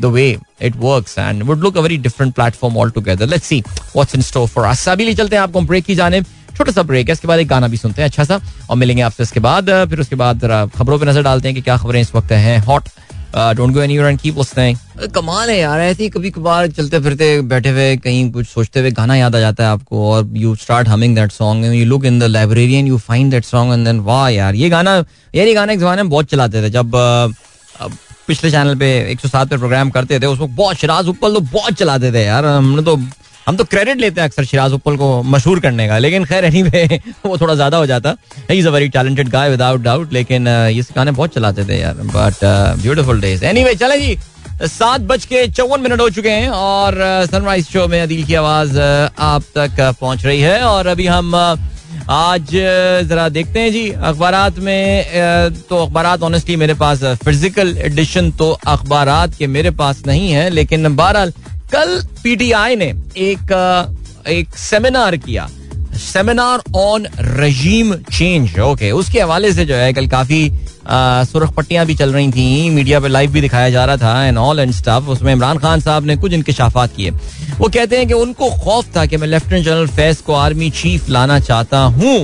[0.00, 0.28] the way
[0.62, 4.48] it work and would look a very different platform altogether let's see what's in store
[4.48, 6.22] for us अभी ले चलते हैं आपको ब्रेक की जाने।
[6.56, 9.02] छोटा सा ब्रेक है, इसके बाद एक गाना भी सुनते हैं अच्छा सा। और मिलेंगे
[9.02, 12.14] आपसे इसके बाद फिर उसके बाद खबरों पर नज़र डालते हैं कि क्या खबरें इस
[12.14, 12.88] वक्त हैं। Hot
[13.36, 17.40] don't go anywhere and keep listening कमाल है यार, ऐसे ही कभी कभार चलते फिरते
[17.42, 20.88] बैठे हुए, कहीं कुछ सोचते हुए गाना याद आ जाता है आपको और you start
[20.88, 24.00] humming that song you look in the library and you find that song and then
[24.00, 24.94] वाह यार, ये गाना,
[25.34, 26.92] यार, ये गाना एक जमाने में बहुत चलाते थे जब
[28.26, 32.12] पिछले चैनल पे 107 पे प्रोग्राम करते थे उसमें बहुत, शराज उपल तो बहुत चलाते
[32.12, 32.96] थे यार, हमने तो
[33.46, 36.62] हम तो क्रेडिट लेते हैं अक्सर शिराज उपल को मशहूर करने का लेकिन खैर एनी
[36.62, 38.14] anyway, वो थोड़ा ज़्यादा हो जाता।
[38.50, 41.94] He is a very talented guy without doubt लेकिन ये गाने बहुत चलाते थे यार
[42.14, 42.44] बट
[42.82, 44.16] ब्यूटीफुल डेज़ एनीवे चले जी
[44.62, 46.94] सात बज के चौवन मिनट हो चुके हैं और
[47.30, 51.34] सनराइज शो में अदील की आवाज़ आप तक पहुँच रही है और अभी हम
[52.10, 52.50] आज
[53.08, 55.04] जरा देखते हैं जी अखबार में
[55.68, 60.94] तो अखबार ऑनेस्टली मेरे पास फ़िज़िकल एडिशन तो अखबार के मेरे पास नहीं है लेकिन
[60.96, 61.32] बहरहाल
[61.74, 62.86] कल पीटीआई ने
[63.18, 63.52] एक
[64.28, 65.46] एक सेमिनार किया।
[65.94, 70.50] Seminar on regime change okay उसके हवाले से जो है कल काफ़ी
[71.28, 74.38] सुरख पट्टियाँ भी चल रही थी मीडिया पे लाइव भी दिखाया जा रहा था एंड
[74.38, 78.14] ऑल एंड स्टाफ उसमें इमरान खान साहब ने कुछ इंकशाफात किए। वो कहते हैं कि
[78.14, 82.16] उनको खौफ था कि मैं लेफ्टिनेंट जनरल फैज को आर्मी चीफ लाना चाहता हूँ।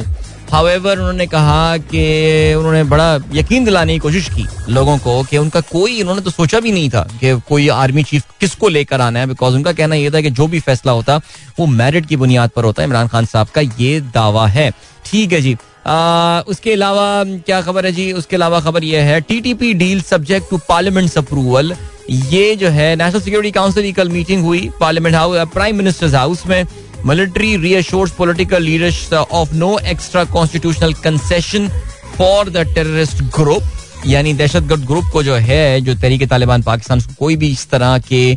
[0.53, 5.61] हावेवर उन्होंने कहा कि उन्होंने बड़ा यकीन दिलाने की कोशिश की लोगों को कि उनका
[5.61, 9.27] कोई उन्होंने तो सोचा भी नहीं था कि कोई आर्मी चीफ किसको लेकर आना है
[9.27, 11.21] बिकॉज़ उनका कहना यह था कि जो भी फैसला होता
[11.59, 14.71] वो मेरिट की बुनियाद पर होता है। इमरान खान साहब का ये दावा है।
[15.07, 18.13] ठीक है जी। आ, उसके अलावा क्या खबर है जी?
[18.13, 21.75] उसके अलावा खबर यह है TTP deal subject to parliament approval
[22.11, 26.47] ये जो है नेशनल सिक्योरिटी काउंसिल की कल मीटिंग हुई parliament house prime minister's house
[26.47, 26.65] में।
[27.07, 31.69] Military reassures political leaders of no extra constitutional concession
[32.17, 33.63] for the terrorist group
[34.07, 38.35] यानी दहशतगर्द ग्रुप को जो है, जो तहरीक तालिबान पाकिस्तान कोई भी इस तरह के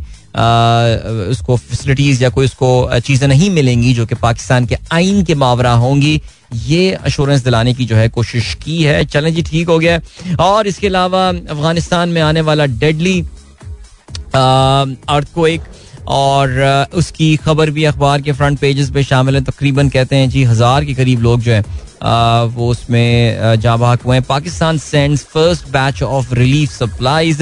[1.31, 5.71] उसको फैसिलिटीज़ या कोई उसको चीज़ें नहीं मिलेंगी जो कि पाकिस्तान के आइन के मावरा
[5.73, 6.21] होंगी।
[6.55, 9.99] ये अश्योरेंस दिलाने की जो है कोशिश की है। चलें जी, ठीक हो गया।
[10.39, 13.19] और इसके अलावा अफ़गानिस्तान में आने वाला डेडली
[14.35, 15.61] अर्थ को एक
[16.07, 20.43] और उसकी खबर भी अखबार के फ्रंट पेजेस पे शामिल है। तकरीबन कहते हैं जी
[20.43, 21.61] हज़ार के करीब लोग जो है
[22.47, 27.41] वो उसमें जा भाग हुए हैं। Pakistan sends first batch of relief supplies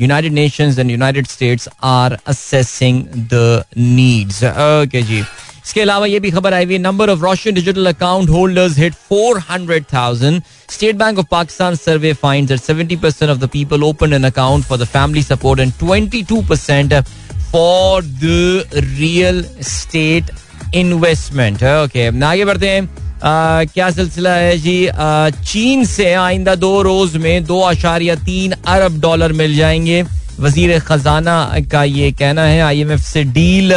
[0.00, 6.30] United Nations and United States are assessing the needs okay जी। इसके अलावा ये भी
[6.30, 11.74] खबर आई हुई number of Roshan digital account holders hit 400,000 State Bank of Pakistan
[11.76, 15.72] survey finds that 70% of the people open an account for the family support and
[15.82, 16.92] 22%
[17.52, 20.30] for the real estate
[20.74, 22.82] investment okay आगे बढ़ते हैं।
[23.20, 24.86] आ, क्या सिलसिला है जी?
[24.86, 30.02] आ, चीन से आइंदा दो रोज में दो आशारिया तीन अरब डॉलर मिल जाएँगे।
[30.40, 33.72] वज़ीर खजाना का ये कहना है आईएमएफ से डील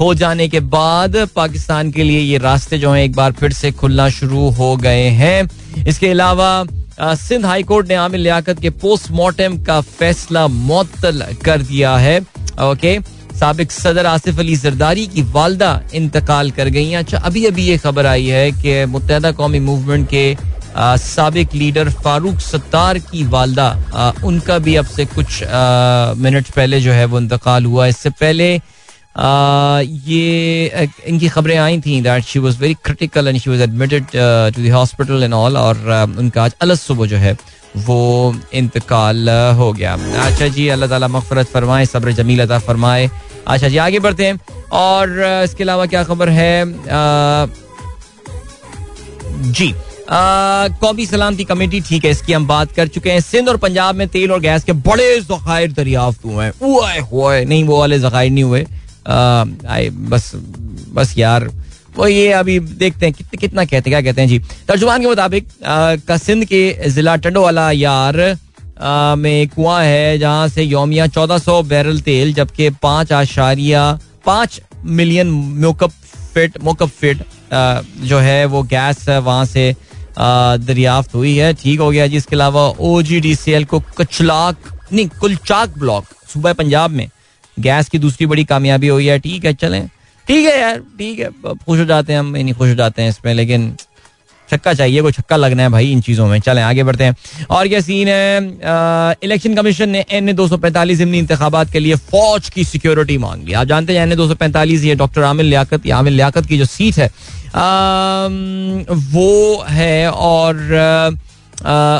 [0.00, 3.70] हो जाने के बाद पाकिस्तान के लिए ये रास्ते जो हैं एक बार फिर से
[3.72, 5.48] खुलना शुरू हो गए हैं।
[5.86, 6.64] इसके अलावा
[7.00, 12.18] सिंध हाईकोर्ट ने आमिर लियाकत के पोस्टमार्टम का फैसला मुअत्तल कर दिया है।
[12.62, 12.98] ओके
[13.38, 18.06] सबक सदर आसिफ अली जरदारी की वालदा इंतकाल कर गई अच्छा अभी अभी ये खबर
[18.06, 20.26] आई है कि मुतहदा कौमी मूवमेंट के
[21.00, 23.68] सबक लीडर फारूक सत्तार की वालदा
[24.24, 25.42] उनका भी अब से कुछ
[26.22, 28.48] मिनट पहले जो है वो इंतकाल हुआ। इससे पहले
[30.06, 34.06] ये इनकी खबरें आई थी that she was very critical and she was admitted
[34.56, 35.76] to hospital and all और
[36.18, 37.36] उनका आज अलग सुबह जो है
[37.86, 39.94] वो इंतकाल हो गया।
[40.26, 43.08] अच्छा जी, अल्लाह ताला मगफरत फरमाए, सब्र जमील अता फरमाए।
[43.46, 44.40] अच्छा जी आगे बढ़ते हैं।
[44.74, 45.10] और
[45.44, 46.64] इसके अलावा क्या खबर है?
[49.52, 49.74] जी
[50.10, 54.06] कौमी सलामती कमेटी ठीक है इसकी हम बात कर चुके हैं। सिंध और पंजाब में
[54.08, 58.44] तेल और गैस के बड़े जखायर दरियाफ्त हुए हैं। हुए नहीं वो वाले जखायर नहीं
[58.44, 58.66] हुए।
[59.68, 60.30] आई बस
[60.94, 61.48] बस यार
[61.96, 64.28] वो ये अभी देखते हैं कित, कितना कहते क्या कहते हैं?
[64.28, 65.48] जी तर्जुमान के मुताबिक
[66.22, 68.34] सिंध के जिला टंडोवाला यार आ,
[68.78, 75.30] में कुआँ है जहाँ से योमिया चौदह सौ बैरल तेल, जबकि पाँच आशारिया, पाँच मिलियन
[75.60, 75.90] मोकअप
[76.34, 77.22] फिट मोकअप फिट
[78.02, 79.74] जो है वो गैस वहाँ से
[80.18, 83.80] दरियाफ्त हुई है। ठीक हो गया जी। इसके अलावा ओ जी डी सी एल को
[83.98, 84.56] कचलाक,
[84.92, 87.08] नहीं, कुलचाक ब्लॉक सूबा पंजाब में
[87.56, 89.86] गैस की दूसरी बड़ी कामयाबी हुई है। ठीक है, चलें।
[90.26, 93.08] ठीक है यार, ठीक है। खुश हो जाते हैं हम नहीं, खुश हो जाते हैं
[93.10, 93.74] इसमें, लेकिन
[94.50, 97.16] छक्का चाहिए, कोई छक्का लगना है भाई इन चीज़ों में। चलें, आगे बढ़ते हैं।
[97.50, 101.80] और क्या सीन है इलेक्शन कमीशन ने एन ए दो सौ पैंतालीस जिमनी इंतबात के
[101.80, 104.94] लिए फौज की सिक्योरिटी मांग ली। आप जानते हैं एन ए दो सौ पैंतालीस, ये
[104.96, 107.10] डॉक्टर आमिर लियाकत आमिर लियाकत की जो सीट है
[109.08, 110.54] वो है और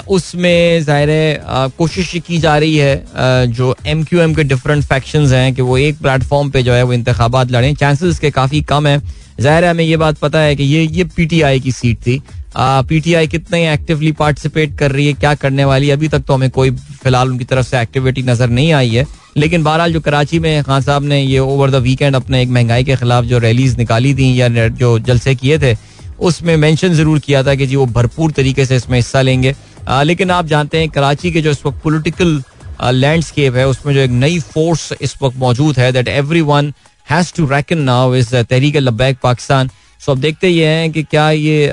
[0.09, 5.55] उसमें ज़ाहिर कोशिश की जा रही है जो एम क्यू एम के डिफरेंट फैक्शन हैं
[5.55, 9.01] कि वो एक प्लेटफॉर्म पे जो है वो इंतबात लड़ें। चांसेस के काफ़ी कम है।
[9.41, 12.21] ज़ाहिर है हमें ये बात पता है कि ये ये पीटीआई की सीट थी।
[12.59, 16.71] पीटीआई कितने एक्टिवली पार्टिसिपेट कर रही है क्या करने वाली अभी तक तो हमें कोई
[16.71, 20.83] फ़िलहाल उनकी तरफ़ से एक्टिविटी नज़र नहीं आई है। लेकिन बहरहाल जो कराची में खान
[20.83, 24.41] साहब ने ये ओवर द वीकेंड अपने एक महँगाई के खिलाफ जो रैलीज निकाली थी
[24.41, 25.75] या जो जलसे किए थे
[26.21, 29.55] उसमें मेंशन ज़रूर किया था कि जी वो भरपूर तरीके से इसमें हिस्सा लेंगे।
[29.89, 32.43] आ, लेकिन आप जानते हैं कराची के जो इस वक्त पोलिटिकल
[32.85, 36.73] लैंडस्केप है उसमें जो एक नई फोर्स इस वक्त मौजूद है that every one
[37.11, 41.31] has to reckon now is Tehreek Labbaik Pakistan so अब देखते ये हैं कि क्या
[41.31, 41.71] ये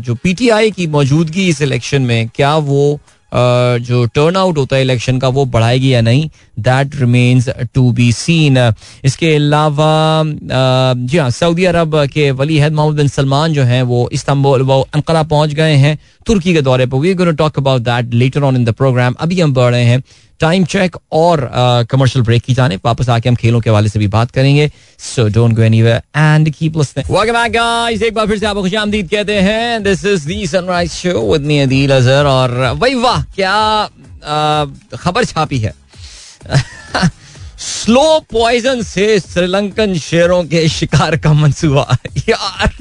[0.00, 2.98] जो पीटीआई की मौजूदगी इस इलेक्शन में, क्या वो
[3.32, 6.28] जो टर्न आउट होता है इलेक्शन का, वो बढ़ाएगी या नहीं?
[6.58, 8.56] That remains to be seen
[9.04, 14.08] इसके अलावा जी हाँ सऊदी अरब के वली हद मोहम्मद बिन सलमान जो हैं, वो
[14.12, 18.42] इस्तांबुल, वो पहुँच गए हैं। तुर्की के दौरे पर। We gonna talk about that later
[18.42, 20.02] on in the program अभी हम बढ़ रहे हैं।
[20.40, 21.50] टाइम चेक और
[21.90, 25.28] कमर्शियल ब्रेक की जाने। वापस आके हम खेलों के हवाले से भी बात करेंगे। So
[25.28, 29.08] don't go anywhere and keep listening welcome back guys एक बार फिर से आपको खुशामदीद
[29.10, 33.88] कहते हैं। This is the Sunrise Show with me Adeel Azhar और वही वाह क्या
[35.00, 35.74] खबर छापी है?
[37.58, 41.96] स्लो पॉइजन से श्रीलंकन शेरों के शिकार का मंसूबा।
[42.28, 42.74] यार।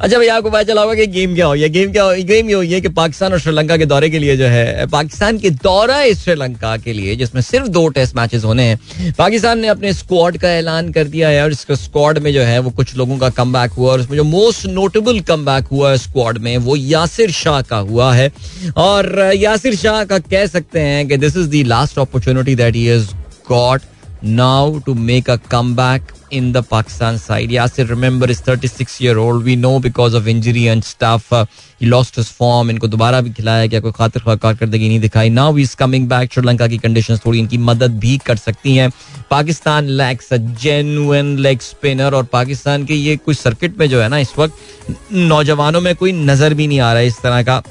[0.00, 1.54] अच्छा भैया, आपको पता चला होगा कि गेम क्या हो?
[1.54, 4.18] गया गेम क्या हो गेम ये हुई है कि पाकिस्तान और श्रीलंका के दौरे के
[4.18, 8.62] लिए जो है, पाकिस्तान के दौरा श्रीलंका के लिए, जिसमें सिर्फ़ दो टेस्ट मैचेस होने
[8.62, 12.42] हैं। पाकिस्तान ने अपने स्क्वाड का ऐलान कर दिया है और इसका स्क्वाड में जो
[12.42, 15.98] है, वो कुछ लोगों का कम हुआ और उसमें जो मोस्ट नोटेबल कम हुआ है
[15.98, 18.32] स्क्वाड में, वो यासिर शाह का हुआ है।
[18.76, 22.84] और यासिर शाह का कह सकते हैं कि this is the last opportunity that he
[22.86, 23.06] has
[23.48, 23.82] got
[24.24, 26.00] now to make a comeback
[26.32, 27.50] in the Pakistan side.
[27.50, 29.44] Yasir, remember, is 36 year old.
[29.44, 31.32] We know because of injury and stuff.
[31.32, 31.44] Uh,
[31.78, 32.70] he lost his form.
[32.70, 36.68] इनको दोबारा भी खिलाया गया कोई खातिर कारकर्दगी नहीं दिखाई now is coming back Sri Lanka
[36.68, 38.90] की कंडीशंस थोड़ी इनकी मदद भी कर सकती हैं
[39.30, 44.08] Pakistan lacks a genuine leg spinner और पाकिस्तान के ये कुछ सर्किट में जो है
[44.08, 47.62] ना इस वक्त नौजवानों में कोई नज़र भी नहीं आ रहा है इस तरह का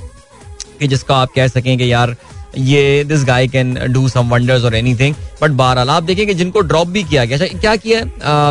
[0.79, 2.15] कि जिसका आप कह सकें कि यार
[2.57, 6.61] ये this guy can do some wonders और एनीथिंग बट बहरहाल आप देखें कि जिनको
[6.61, 8.01] ड्रॉप भी किया गया अच्छा, क्या किया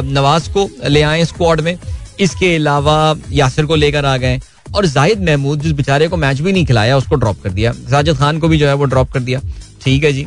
[0.05, 1.77] नवाज़ को ले आए स्क्वाड में।
[2.21, 4.41] इसके अलावा यासिर को लेकर आ गए।
[4.75, 8.17] और जाहिद महमूद जिस बेचारे को मैच भी नहीं खिलाया उसको ड्रॉप कर दिया। साजिद
[8.17, 9.41] खान को भी जो है वो ड्रॉप कर दिया।
[9.85, 10.27] ठीक है जी।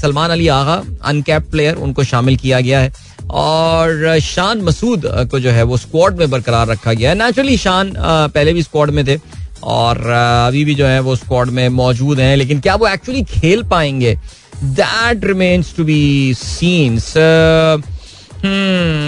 [0.00, 2.92] सलमान अली आगा अनकैप प्लेयर उनको शामिल किया गया है।
[3.30, 7.92] और शान मसूद को जो है वो स्क्वाड में बरकरार रखा गया है। नेचुरली शान
[7.98, 9.16] पहले भी स्क्वाड में थे।
[9.62, 13.62] और अभी भी जो है वो स्क्वाड में मौजूद हैं, लेकिन क्या वो एक्चुअली खेल
[13.62, 14.14] पाएँगे?
[14.62, 16.96] That remains to be seen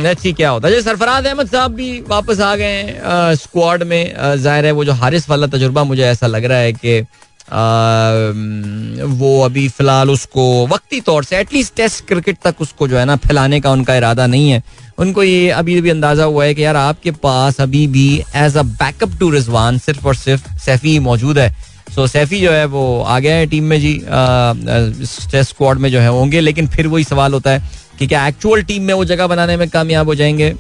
[0.07, 4.67] अच्छी क्या होता है। सरफराज अहमद साहब भी वापस आ गए हैं स्क्वाड में। ज़ाहिर
[4.67, 7.01] है वो जो हारिस वाला तजुर्बा, मुझे ऐसा लग रहा है कि
[9.11, 13.17] वो अभी फ़िलहाल उसको वक्ती तौर से एटलीस्ट टेस्ट क्रिकेट तक उसको जो है ना
[13.19, 14.63] फैलाने का उनका इरादा नहीं है।
[14.99, 18.63] उनको ये अभी भी अंदाज़ा हुआ है कि यार आपके पास अभी भी as a
[18.63, 21.55] backup to Rizwan सिर्फ़ और सिर्फ़ सैफी मौजूद है।
[21.95, 26.01] सो सैफी जो है वो आ गया है टीम में जी टेस्ट स्क्वाड में जो
[26.01, 27.63] है होंगे, लेकिन फिर वही सवाल होता है
[27.99, 30.55] कि क्या एक्चुअल टीम में वो जगह बनाने में कामयाब हो जाएँगे?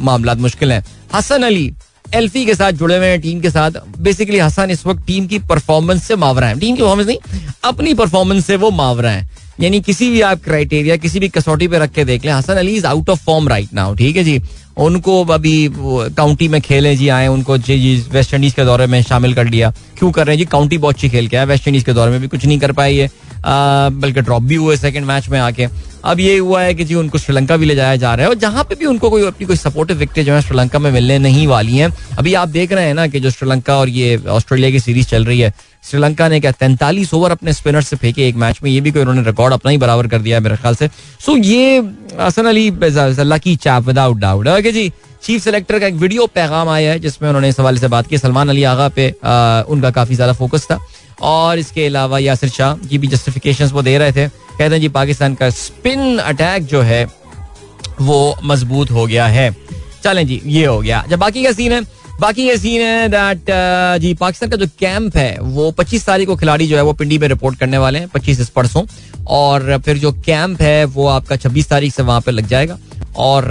[0.00, 0.82] मामला मुश्किल है।
[1.14, 1.72] हसन अली
[2.14, 5.38] एल्फी के साथ जुड़े हुए हैं टीम के साथ। बेसिकली हसन इस वक्त टीम की
[5.48, 7.18] परफॉर्मेंस से मावरा है। टीम की परफॉर्मेंस नहीं,
[7.64, 9.28] अपनी परफॉर्मेंस से वो मावरा है।
[9.60, 12.74] यानी किसी भी आप क्राइटेरिया किसी भी कसौटी पे रख के देख लें, Hasan Ali
[12.76, 14.40] is out of form right now ठीक है जी?
[14.76, 19.00] उनको अभी काउंटी में खेले जी, आए, उनको जी जी वेस्ट इंडीज के दौरे में
[19.02, 20.46] शामिल कर लिया। क्यों कर रहे हैं जी?
[20.46, 22.72] काउंटी बहुत अच्छी खेल के आया वेस्ट इंडीज के दौरे में भी कुछ नहीं कर
[22.72, 23.10] पाई है।
[23.44, 25.66] बल्कि ड्रॉप भी हुए सेकंड मैच में आके।
[26.04, 28.38] अब ये हुआ है कि जी उनको श्रीलंका भी ले जाया जा रहा है और
[28.38, 31.46] जहाँ पे भी उनको कोई अपनी कोई सपोर्टिव विकेट जो है श्रीलंका में मिलने नहीं
[31.46, 34.80] वाली हैं। अभी आप देख रहे हैं ना कि जो श्रीलंका और ये ऑस्ट्रेलिया की
[34.80, 35.52] सीरीज़ चल रही है
[35.84, 38.70] श्रीलंका ने क्या तैंतालीस ओवर अपने स्पिनर से फेंके एक मैच में?
[38.70, 40.88] ये भी कोई उन्होंने रिकॉर्ड अपना ही बराबर कर दिया है मेरे ख्याल से।
[41.20, 41.78] सो ये
[42.20, 44.90] Hasan Ali lucky chap without doubt okay जी
[45.22, 48.18] चीफ सेलेक्टर का एक वीडियो पैगाम आया है जिसमें उन्होंने इस हवाले से बात की।
[48.18, 50.78] सलमान अली आगा पे आ, उनका काफ़ी ज़्यादा फोकस था।
[51.20, 54.88] और इसके अलावा यासिर शाह की भी जस्टिफिकेशन वो दे रहे थे। कहते हैं जी
[54.88, 57.04] पाकिस्तान का स्पिन अटैक जो है
[58.00, 59.56] वो मज़बूत हो गया है।
[60.04, 61.80] चलें जी ये हो गया। जब बाकी का सीन है
[62.20, 66.28] बाकी ये सीन है दैट uh, जी पाकिस्तान का जो कैंप है वो 25 तारीख
[66.28, 68.82] को खिलाड़ी जो है वो पिंडी में रिपोर्ट करने वाले हैं 25 इस परसों।
[69.26, 72.78] और फिर जो कैंप है वो आपका 26 तारीख से वहाँ पर लग जाएगा।
[73.16, 73.44] और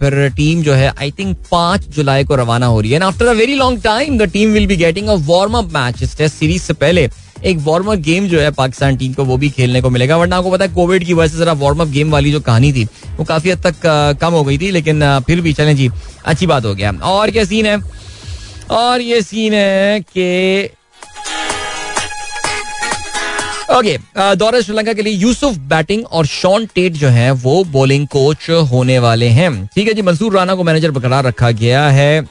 [0.00, 3.32] फिर टीम जो है आई थिंक पाँच जुलाई को रवाना हो रही है। After a
[3.32, 6.62] very long time the team will be getting a warm up match इस टेस्ट सीरीज़
[6.62, 7.08] से पहले
[7.44, 10.36] एक वार्म अप गेम जो है पाकिस्तान टीम को, वो भी खेलने को मिलेगा। वरना
[10.36, 12.84] आपको पता है कोविड की वजह से जरा वार्म अप गेम वाली जो कहानी थी,
[13.16, 15.88] वो काफ़ी हद तक कम हो गई थी। लेकिन फिर भी चलें जी,
[16.24, 17.78] अच्छी बात हो गया। और क्या सीन है?
[18.70, 20.68] और ये सीन है कि
[23.68, 23.96] ओके
[24.36, 28.98] दौरे श्रीलंका के लिए यूसुफ बैटिंग और शॉन टेट जो है वो बॉलिंग कोच होने
[28.98, 32.26] वाले हैं। ठीक है जी मंसूर राना को मैनेजर बरकरार रखा गया है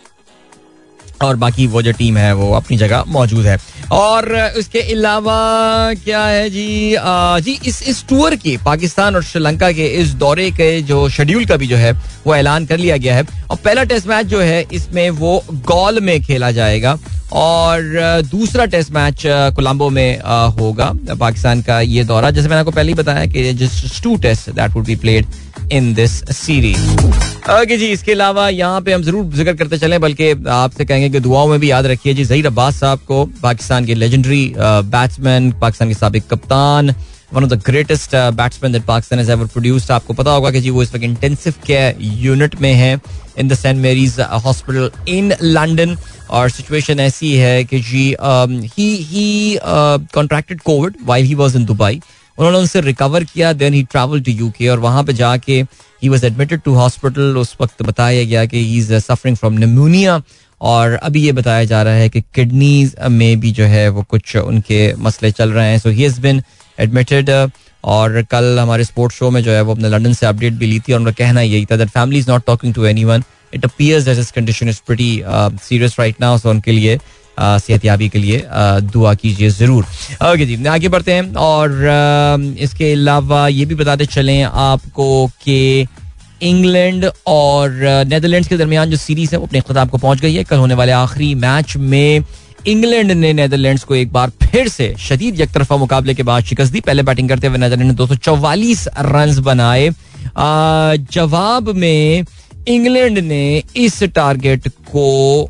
[1.23, 3.57] और बाकी वो जो टीम है वो अपनी जगह मौजूद है।
[3.91, 5.37] और उसके अलावा
[6.03, 10.49] क्या है जी आ, जी इस इस टूर की पाकिस्तान और श्रीलंका के इस दौरे
[10.51, 11.91] के जो शेड्यूल का भी जो है
[12.25, 15.99] वो ऐलान कर लिया गया है। और पहला टेस्ट मैच जो है इसमें वो गॉल
[15.99, 16.97] में खेला जाएगा।
[17.33, 19.23] और दूसरा टेस्ट मैच
[19.55, 20.19] कोलंबो में
[20.59, 24.49] होगा, पाकिस्तान का ये दौरा। जैसे मैंने आपको पहले ही बताया कि just two test
[24.51, 25.25] that would be played
[25.71, 27.05] in this series
[27.51, 31.19] okay जी, इसके अलावा यहाँ पे हम ज़रूर ज़िक्र करते चलें, बल्कि आपसे कहेंगे कि
[31.19, 35.87] दुआओं में भी याद रखिए जी, जहीर अब्बास साहब को, पाकिस्तान के लेजेंडरी बैट्समैन पाकिस्तान
[35.89, 36.93] के सबक कप्तान।
[37.33, 40.69] One of the greatest batsman that Pakistan has ever produced आपको पता होगा कि जी
[40.69, 42.99] वो इस वक्त इंटेंसिव केयर यूनिट में है
[43.39, 45.97] in the Saint Mary's hospital in London
[46.29, 48.05] और सिचुएशन ऐसी है कि जी
[48.77, 52.01] he he contracted COVID while he was in Dubai
[52.37, 55.61] उन्होंने उनसे रिकवर किया then he travel to UK और वहाँ पे जाके
[56.03, 60.21] he was admitted to hospital उस वक्त बताया गया कि he is suffering from pneumonia
[60.61, 64.35] और अभी ये बताया जा रहा है कि किडनीज में भी जो है वो कुछ
[64.37, 66.41] उनके मसले चल रहे हैं। So he has been
[66.79, 67.29] admitted
[67.83, 70.79] और कल हमारे स्पोर्ट्स शो में जो है वो अपने लंदन से अपडेट भी ली
[70.79, 73.65] थी और उनका कहना यही था that family is not talking to any one it
[73.65, 75.21] appears that his condition is pretty
[75.67, 76.97] serious right now so उनके लिए
[77.39, 78.43] सेहतियाबी के लिए
[78.83, 79.83] दुआ कीजिए ज़रूर।
[80.31, 85.87] ओके जी, आगे बढ़ते हैं और इसके अलावा ये भी बताते चलें आपको कि
[86.43, 87.71] इंग्लैंड और
[88.07, 90.73] नेदरलैंड्स के दरमियान जो सीरीज़ है वो अपने खुदाब को पहुँच गई है। कल होने
[90.73, 92.23] वाले आखिरी मैच में
[92.65, 96.73] इंग्लैंड ने नेदरलैंड्स को एक बार फिर से शदीद एक तरफा मुकाबले के बाद शिकस्त
[96.73, 99.89] दी। पहले बैटिंग करते हुए नेदरलैंड ने दो सौ चौवालीस रन बनाए।
[101.11, 102.25] जवाब में
[102.67, 105.49] इंग्लैंड ने इस टारगेट को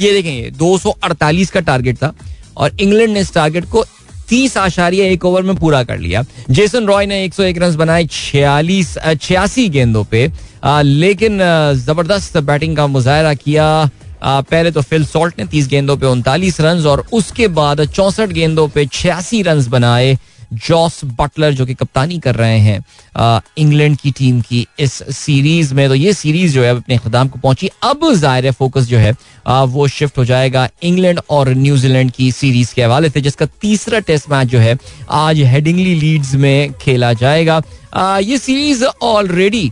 [0.00, 2.12] ये देखेंगे 248 का टारगेट था
[2.56, 3.84] और इंग्लैंड ने इस टारगेट को
[4.28, 8.96] तीस आशारिया एक ओवर में पूरा कर लिया। जेसन रॉय ने 101 रन बनाए छियालीस
[9.20, 10.30] छियासी गेंदों पे।
[10.64, 11.38] आ, लेकिन
[11.76, 13.90] ज़बरदस्त बैटिंग का मुजाहरा किया
[14.22, 18.68] पहले तो फिल सॉल्ट ने 30 गेंदों पे उनतालीस रन और उसके बाद चौसठ गेंदों
[18.68, 20.16] पे छियासी रन बनाए
[20.54, 25.88] जॉस बटलर जो कि कप्तानी कर रहे हैं इंग्लैंड की टीम की इस सीरीज़ में।
[25.88, 29.14] तो ये सीरीज़ जो है अपने खुदाम को पहुँची। अब ज़ाहिर फोकस जो है
[29.46, 33.98] आ, वो शिफ्ट हो जाएगा इंग्लैंड और न्यूजीलैंड की सीरीज़ के हवाले से जिसका तीसरा
[34.00, 34.76] टेस्ट मैच जो है
[35.10, 37.60] आज हेडिंगली लीड्स में खेला जाएगा।
[37.94, 39.70] आ, ये सीरीज़ ऑलरेडी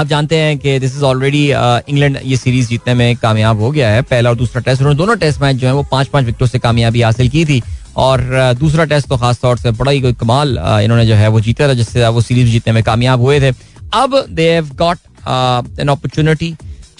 [0.00, 3.88] आप जानते हैं कि दिस इज़ ऑलरेडी इंग्लैंड ये सीरीज़ जीतने में कामयाब हो गया
[3.90, 6.46] है। पहला और दूसरा टेस्ट उन्होंने दोनों टेस्ट मैच जो है वो पाँच पाँच विकेटों
[6.46, 7.60] से कामयाबी हासिल की थी।
[7.96, 11.40] और दूसरा टेस्ट तो खास तौर से बड़ा ही कोई कमाल इन्होंने जो है वो
[11.40, 13.52] जीता था, जिससे वो सीरीज़ जीतने में कामयाब हुए थे।
[13.94, 14.98] अब they have got
[15.80, 16.54] an opportunity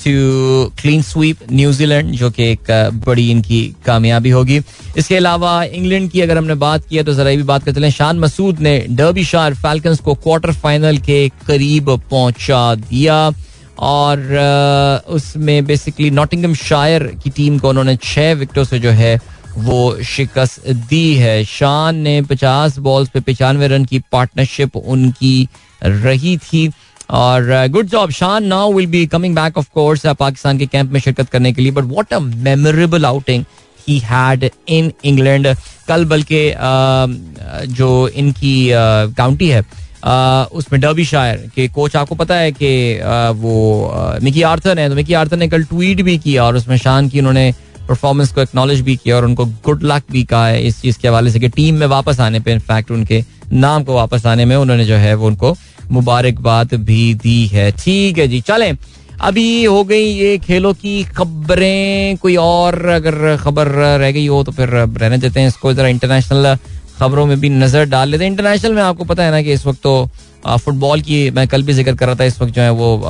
[0.04, 2.70] to clean sweep New Zealand जो कि एक
[3.06, 4.60] बड़ी इनकी कामयाबी होगी।
[4.98, 7.90] इसके अलावा इंग्लैंड की अगर हमने बात की है तो जरा भी बात करते हैं
[7.90, 13.30] शान मसूद ने डर्बी शार फैल्कन्स को क्वार्टर फाइनल के करीब पहुँचा दिया
[13.78, 19.18] और उसमें बेसिकली नॉटिंगम शायर की टीम को उन्होंने छह विकेटों से जो है,
[19.58, 25.48] वो शिकस्त दी है। शान ने पचास बॉल्स पे पचानवे रन की पार्टनरशिप उनकी
[25.84, 26.68] रही थी।
[27.10, 31.00] और good job Shan now will be coming back of course Pakistan के कैंप में
[31.00, 33.44] शिरकत करने के लिए but what a memorable outing
[33.88, 35.54] he had in England
[35.88, 36.42] कल बल्कि
[37.74, 38.68] जो इनकी
[39.16, 39.64] काउंटी है
[40.52, 42.70] उसमें डर्बी शायर के कोच आपको पता है कि
[43.36, 43.56] वो
[44.22, 47.18] मिकी आर्थर है तो मिकी आर्थर ने कल ट्वीट भी किया और उसमें शान की
[47.18, 47.52] उन्होंने
[47.88, 51.08] परफॉर्मेंस को एक्नॉलेज भी किया और उनको गुड लक भी कहा है इस चीज़ के
[51.08, 54.56] हवाले से कि टीम में वापस आने पे इनफैक्ट उनके नाम को वापस आने में
[54.56, 55.56] उन्होंने जो है वो उनको
[55.90, 58.76] मुबारकबाद भी दी है। ठीक है जी, चलें।
[59.20, 64.52] अभी हो गई ये खेलों की खबरें। कोई और अगर खबर रह गई हो तो
[64.52, 66.56] फिर रहने देते हैं इसको। जरा इंटरनेशनल
[66.98, 69.66] खबरों में भी नज़र डाल लेते हैं। इंटरनेशनल में आपको पता है ना कि इस
[69.66, 70.10] वक्त तो
[70.58, 73.00] फुटबॉल की मैं कल भी ज़िक्र कर रहा था, इस वक्त जो है वो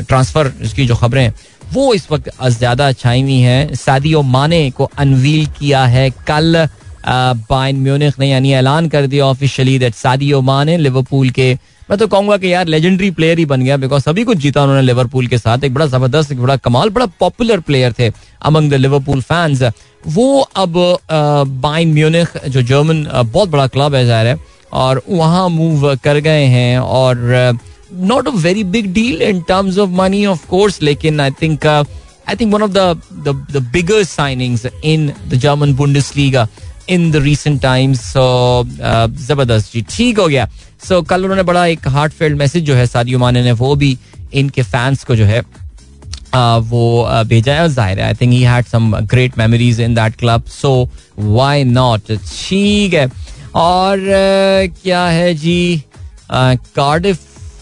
[0.00, 1.32] ट्रांसफ़र इसकी जो खबरें,
[1.72, 6.66] वो इस वक्त ज़्यादा छाई हुई हैं। सादियो माने को अनवील किया है कल।
[7.06, 11.56] बाइन म्यूनिख ने यानी ऐलान कर दिया officially that Sadio Mane Liverpool के
[11.90, 14.82] मैं तो कहूँगा कि यार लेजेंडरी प्लेयर ही बन गया बिकॉज़ सभी कुछ जीता उन्होंने
[14.82, 18.10] लिवरपूल के साथ एक बड़ा ज़बरदस्त एक बड़ा कमाल बड़ा पॉपुलर प्लेयर थे
[18.42, 19.62] अमंग द लिवरपूल फैंस
[20.06, 20.74] वो अब
[21.62, 24.36] बाइन म्यूनिख जो जर्मन बहुत बड़ा क्लब है ज़ाहिर है
[24.72, 27.58] और वहाँ मूव कर गए हैं और
[27.92, 30.80] not a very big deal in terms of money, of course.
[30.80, 31.84] Lekin I think uh,
[32.26, 35.36] I think one the the the bigger signings in the
[36.88, 38.64] in the recent times so
[39.26, 40.48] ज़बरदस्त जी ठीक हो गया।
[40.88, 43.74] सो so, कल उन्होंने बड़ा एक heart failed message जो है सारी उमान ने वो
[43.76, 43.96] भी
[44.34, 48.66] इनके फैंस को जो है uh, वो uh, भेजा है। ज़ाहिर I think he had
[48.66, 53.06] some great memories in that club so why not ठीक है।
[53.54, 55.82] और uh, क्या है जी?
[56.30, 57.18] Cardiff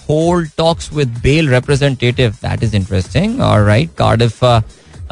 [0.09, 4.45] hold talks with Bale representative that is interesting alright Cardiff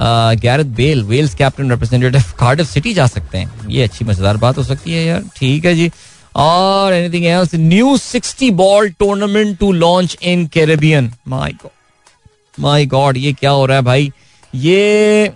[0.00, 4.64] Gareth Bale Wales captain representative Cardiff City जा सकते हैं। ये अच्छी मज़ेदार बात हो
[4.64, 5.90] सकती है यार। ठीक है जी।
[6.36, 13.16] और anything else new sixty ball tournament to launch in Caribbean my god my god
[13.16, 14.12] ये क्या हो रहा है भाई?
[14.54, 15.32] ये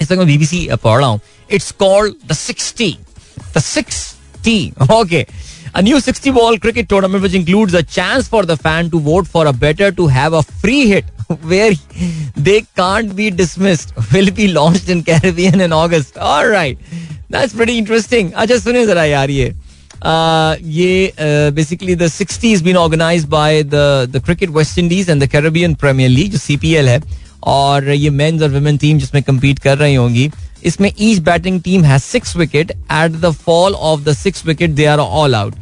[0.00, 1.20] इस तक मैं बीबीसी पढ़ रहा हूँ।
[1.50, 2.96] It's called the sixty
[3.56, 4.10] the six
[4.92, 5.26] okay
[5.74, 9.28] A new 60 ball cricket tournament which includes a chance for the fan to vote
[9.34, 11.72] for a better to have a free hit where
[12.36, 16.18] they can't be dismissed, will be launched in Caribbean in August.
[16.18, 16.78] All right.
[17.30, 18.32] That's pretty interesting.
[18.34, 19.52] अच्छा सुनिए जरा यार ये
[20.04, 23.74] ये basically the sixty is been organise by the
[24.12, 27.00] the cricket West Indies and the Caribbean Premier League जो CPL है,
[27.44, 30.30] और ये मेंस और वुमेन टीम जिसमें कम्पीट कर रही होंगी,
[30.64, 34.84] इसमें each batting team has six wicket at the fall of the six wicket they
[34.86, 35.54] are all out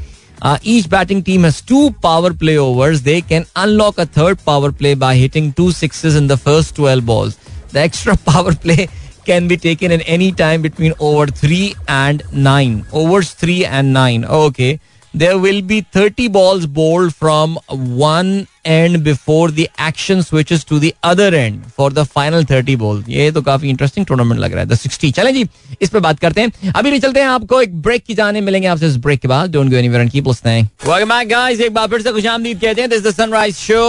[0.43, 3.03] Uh, each batting team has two power play overs.
[3.03, 7.05] They can unlock a third power play by hitting two sixes in the first 12
[7.05, 7.36] balls.
[7.68, 8.88] The extra power play
[9.26, 12.86] can be taken at any time between over 3 and 9.
[12.93, 14.24] Overs 3 and 9.
[14.24, 14.80] Okay.
[15.15, 17.59] There will be 30 balls bowled from
[18.01, 23.09] one end before the action switches to the other end for the final 30 balls.
[23.09, 25.47] ये तो काफ़ी interesting tournament लग रहा है the 60 चलें जी,
[25.83, 28.69] इस पे बात करते हैं। अभी भी चलते हैं, आपको एक ब्रेक की जाने मिलेंगे
[28.69, 31.75] आपसे इस ब्रेक के बाद। Don't go anywhere and keep listening welcome back guys एक
[31.75, 33.85] बार फिर से खुशामदीद कहते हैं। This the Sunrise Show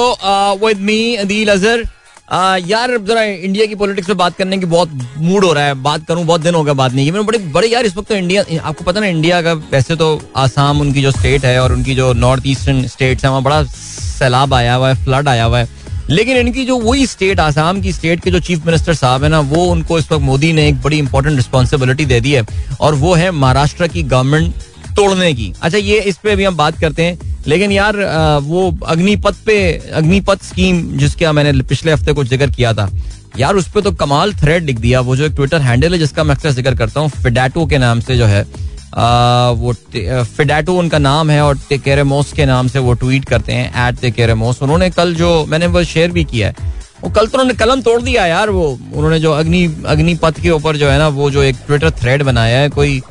[0.65, 1.87] with me Adeel Azhar
[2.31, 6.05] यार जरा इंडिया की पॉलिटिक्स पे बात करने की बहुत मूड हो रहा है। बात
[6.07, 8.15] करूँ, बहुत दिन हो गया बात नहीं की। मैंने बड़े बड़े, यार, इस वक्त तो
[8.15, 11.95] इंडिया आपको पता ना इंडिया का वैसे तो आसाम उनकी जो स्टेट है और उनकी
[11.95, 15.69] जो नॉर्थ ईस्टर्न स्टेट्स है, वहाँ बड़ा सैलाब आया हुआ है फ्लड आया हुआ है।
[16.09, 19.39] लेकिन इनकी जो वही स्टेट आसाम की स्टेट के जो चीफ मिनिस्टर साहब है ना,
[19.39, 22.45] वो उनको इस वक्त मोदी ने एक बड़ी इंपॉर्टेंट रिस्पॉन्सिबिलिटी दे दी है।
[22.79, 24.53] और वो है महाराष्ट्र की गवर्नमेंट
[24.91, 27.95] तोड़ने की। अच्छा ये इस पे भी हम बात करते हैं। लेकिन यार
[28.43, 29.57] वो अग्निपथ पे
[29.93, 32.89] अग्निपथ स्कीम जिसका मैंने पिछले हफ़्ते कुछ ज़िक्र किया था
[33.37, 36.23] यार उस पर तो कमाल थ्रेड लिख दिया। वो जो एक ट्विटर हैंडल है जिसका
[36.23, 38.45] मैं अक्सर ज़िक्र करता हूँ फिडेटो के नाम से जो है
[38.93, 43.87] आ, वो फिडेटो उनका नाम है और टेकेरेमोस के नाम से वो ट्वीट करते हैं
[43.87, 46.69] एट टेकेरेमोस उन्होंने कल जो मैंने वो शेयर भी किया है
[47.03, 50.77] वो कल तो उन्होंने कलम तोड़ दिया यार वो। उन्होंने जो अग्नि अग्निपथ के ऊपर
[50.77, 53.01] जो है ना वो जो एक ट्विटर थ्रेड बनाया है कोई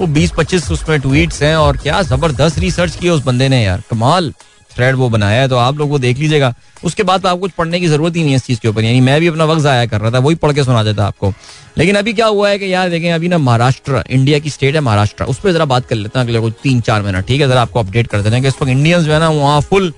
[0.00, 3.82] वो बीस, पच्चीस उसमें ट्वीट्स हैं और क्या ज़बरदस्त रिसर्च किया उस बंदे ने यार।
[3.90, 4.32] कमाल।
[4.70, 7.50] थ्रेड वो बनाया है तो आप लोग वो देख लीजिएगा। उसके बाद तो आपको कुछ
[7.50, 9.62] पढ़ने की ज़रूरत ही नहीं है इस चीज़ के ऊपर। यानी मैं भी अपना वक्त
[9.62, 11.32] जाया कर रहा था, वही पढ़ के सुना देता आपको।
[11.78, 14.80] लेकिन अभी क्या हुआ है कि यार देखें, अभी ना महाराष्ट्र इंडिया की स्टेट है
[14.80, 17.48] महाराष्ट्र। उस पर जरा बात कर लेते हैं अगले कुछ तीन, चार महीना ठीक है?
[17.48, 19.92] जरा आपको अपडेट कर देते हैं कि इस वक्त इंडियंस जो है ना, वहाँ फुल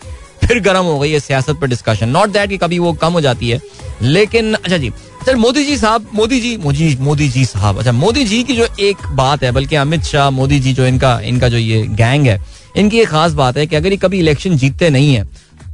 [0.44, 3.20] फिर गर्म हो गई है सियासत पर डिस्कशन नॉट दैट कि कभी वो कम हो
[3.20, 3.60] जाती है,
[4.02, 4.90] लेकिन अच्छा जी
[5.26, 8.66] सर मोदी जी साहब, मोदी जी, मोदी मोदी जी साहब अच्छा मोदी जी की जो
[8.80, 12.40] एक बात है, बल्कि अमित शाह, मोदी जी जो इनका इनका जो ये गैंग है,
[12.76, 15.24] इनकी एक खास बात है कि अगर ये कभी इलेक्शन जीतते नहीं है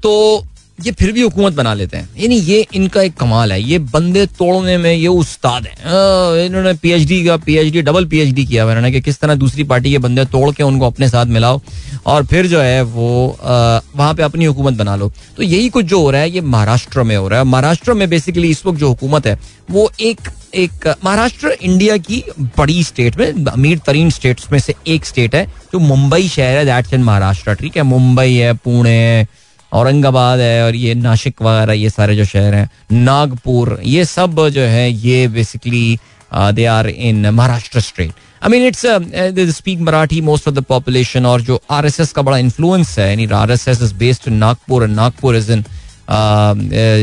[0.03, 0.45] तो
[0.79, 4.25] ये फिर भी हुकूमत बना लेते हैं। यानी ये इनका एक कमाल है। ये बंदे
[4.29, 9.01] तोड़ने में ये उस्ताद हैं। इन्होंने पीएचडी का पीएचडी डबल पीएचडी किया हुआ इन्होंने कि
[9.01, 11.61] किस तरह दूसरी पार्टी के बंदे तोड़ के उनको अपने साथ मिलाओ
[12.07, 16.01] और फिर जो है वो वहाँ पे अपनी हुकूमत बना लो। तो यही कुछ जो
[16.01, 18.89] हो रहा है, ये महाराष्ट्र में हो रहा है। महाराष्ट्र में बेसिकली इस वक्त जो
[18.89, 19.39] हुकूमत है,
[19.71, 22.23] वो एक एक, महाराष्ट्र इंडिया की
[22.59, 26.65] बड़ी स्टेट में, अमीर तरीन स्टेट्स में से एक स्टेट है, जो मुंबई शहर है
[26.65, 29.27] दैट्स इन महाराष्ट्र। ठीक है, मुंबई है, पुणे है
[29.73, 34.61] औरंगाबाद है और ये नासिक वगैरह ये सारे जो शहर हैं नागपुर ये सब जो
[34.61, 35.99] है ये basically
[36.35, 38.13] they are in Maharashtra state
[38.43, 42.23] I mean it's speak Marathi most of the population और जो आर एस एस का
[42.23, 45.65] बड़ा इन्फ्लुएंस है यानी R S S is based in Nagpur and Nagpur is in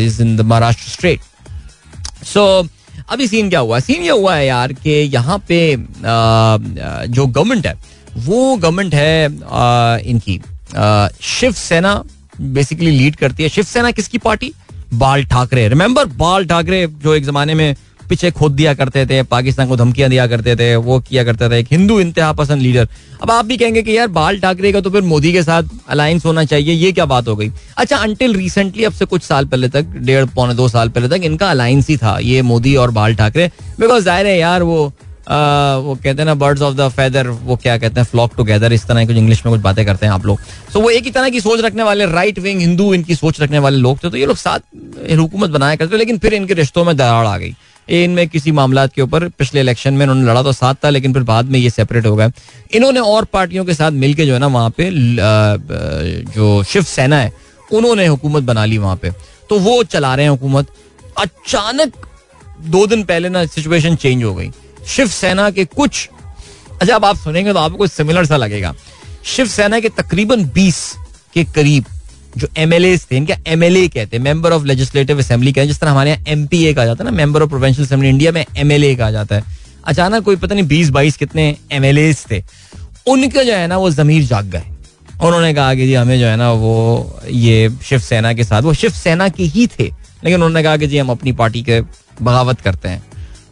[0.06, 1.22] is in the Maharashtra state
[2.34, 2.46] so
[3.10, 3.80] अभी scene क्या हुआ?
[3.80, 7.76] Scene ये हुआ है यार कि यहाँ पे uh, जो गवर्नमेंट है
[8.18, 10.42] वो गवर्नमेंट है uh, इनकी
[11.22, 12.04] शिवसेना
[12.42, 14.54] बेसिकली लीड करती है। शिवसेना किसकी पार्टी?
[14.94, 17.76] बाल ठाकरे। रिमेंबर बाल ठाकरे जो एक जमाने में
[18.10, 21.60] पीछे खोद दिया करते थे, पाकिस्तान को धमकियाँ दिया करते थे, वो किया करते थे,
[21.60, 22.88] एक हिंदू इंतहा पसंद लीडर।
[23.24, 26.26] अब आप भी कहेंगे कि यार, बाल ठाकरे का तो फिर मोदी के साथ अलायंस
[26.26, 27.52] होना चाहिए, ये क्या बात हो गई?
[27.78, 31.24] अच्छा अंटिल रिसेंटली अब से कुछ साल पहले तक, डेढ़, पौने दो साल पहले तक,
[31.24, 34.94] इनका अलायंस ही था, ये मोदी और बाल ठाकरे। बिकॉज़ ज़ाहिर है यार, वो
[35.28, 38.86] वो कहते हैं ना बर्ड्स ऑफ़ द फेदर वो क्या कहते हैं फ्लॉक टुगेदर इस
[38.88, 40.40] तरह कुछ इंग्लिश में कुछ बातें करते हैं आप लोग।
[40.74, 43.60] सो वो एक ही तरह की सोच रखने वाले राइट विंग हिंदू इनकी सोच रखने
[43.60, 44.60] वाले लोग थे तो ये लोग साथ
[45.18, 47.56] हुकूमत बनाया करते लेकिन फिर इनके रिश्तों में दराड़ आ गई।
[47.88, 51.24] इनमें किसी मामला के ऊपर पिछले इलेक्शन में इन्होंने लड़ा तो साथ था, लेकिन फिर
[51.24, 52.30] बाद में ये सेपरेट हो गए।
[52.74, 54.90] इन्होंने और पार्टियों के साथ मिलकर जो है ना, वहाँ पे
[56.32, 57.32] जो शिवसेना है,
[57.72, 59.12] उन्होंने हुकूमत बना ली वहाँ पे।
[59.50, 60.68] तो वो चला रहे हैं हुकूमत।
[61.18, 61.94] अचानक
[62.66, 64.52] दो दिन पहले ना सिचुएशन चेंज हो गई।
[64.88, 66.10] शिवसेना के कुछ
[66.82, 68.74] अच्छा आप सुनेंगे तो आपको सिमिलर सा लगेगा।
[69.26, 70.96] शिवसेना के तकरीबन 20
[71.34, 71.86] के करीब
[72.38, 75.68] जो एम थे, इनका एम एल ए कहते हैं मेंबर ऑफ़ लेजिस्लेटिव असेंबली कहते हैं?
[75.68, 78.10] जिस तरह हमारे यहाँ एम पी ए कहा जाता है ना member of provincial assembly
[78.10, 79.44] India में एम एल ए कहा जाता है।
[79.86, 82.44] अचानक कोई पता नहीं बीस बाईस कितने एम थे।
[83.08, 84.64] उनके जो है ना, वो जमीर जाग गए।
[85.22, 89.30] उन्होंने कहा कि जी, हमें जो है ना, वो ये शिवसेना के साथ, वो शिवसेना
[89.30, 89.84] के ही थे।
[90.24, 91.82] लेकिन उन्होंने कहा कि जी, हम अपनी पार्टी के
[92.22, 93.04] बगावत करते हैं।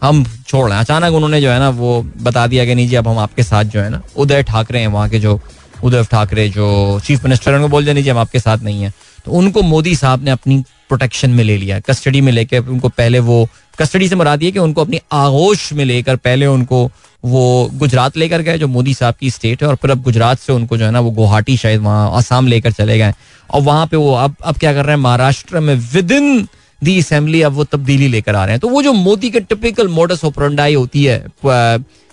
[0.03, 2.95] हम छोड़ रहे हैं। अचानक उन्होंने जो है ना, वो बता दिया कि, नहीं जी,
[2.95, 5.41] अब हम आपके साथ जो है ना, उदय ठाकरे हैं, वहाँ के जो
[5.83, 8.93] उद्धव ठाकरे, जो चीफ मिनिस्टर उनको बोल दें जी, हम आपके साथ नहीं है।
[9.25, 13.19] तो उनको मोदी साहब ने अपनी प्रोटेक्शन में ले लिया कस्टडी में लेकर उनको पहले
[13.19, 13.47] वो
[13.79, 16.91] कस्टडी से मरा दिए कि उनको अपनी आगोश में लेकर पहले उनको
[17.25, 20.53] वो गुजरात लेकर गए, जो मोदी साहब की स्टेट है, और फिर अब गुजरात से
[20.53, 23.13] उनको जो है ना, वो गुवाहाटी शायद वहाँ, आसाम लेकर चले गए।
[23.51, 26.47] और वहाँ पे वो, अब अब क्या कर रहे हैं, महाराष्ट्र में विद इन
[26.83, 29.87] दी असेंबली, अब वो तब्दीली लेकर आ रहे हैं। तो वो जो मोदी के टिपिकल
[29.89, 31.25] मोडस ऑपरेंडाई होती है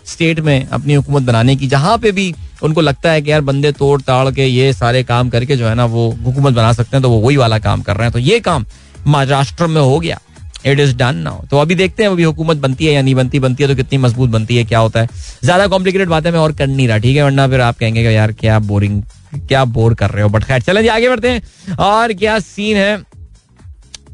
[0.05, 3.73] स्टेट में अपनी हुकूमत बनाने की, जहाँ पे भी उनको लगता है कि यार बंदे
[3.73, 7.03] तोड़ ताड़ के ये सारे काम करके जो है ना, वो हुकूमत बना सकते हैं
[7.03, 8.65] तो वो वही वाला काम कर रहे हैं। तो ये काम
[9.07, 10.19] महाराष्ट्र में हो गया।
[10.67, 13.39] इट इज़ डन नाउ तो अभी देखते हैं, अभी हुकूमत बनती है या नहीं बनती
[13.41, 15.09] बनती है तो कितनी मज़बूत बनती है, क्या होता है।
[15.45, 17.23] ज़्यादा कॉम्प्लिकेटेड बातें मैं और कर नहीं रहा, ठीक है?
[17.25, 19.03] वरना फिर आप कहेंगे कि यार क्या बोरिंग
[19.49, 23.03] क्या बोर कर रहे हो बट खैर, चलें आगे बढ़ते हैं। और क्या सीन है?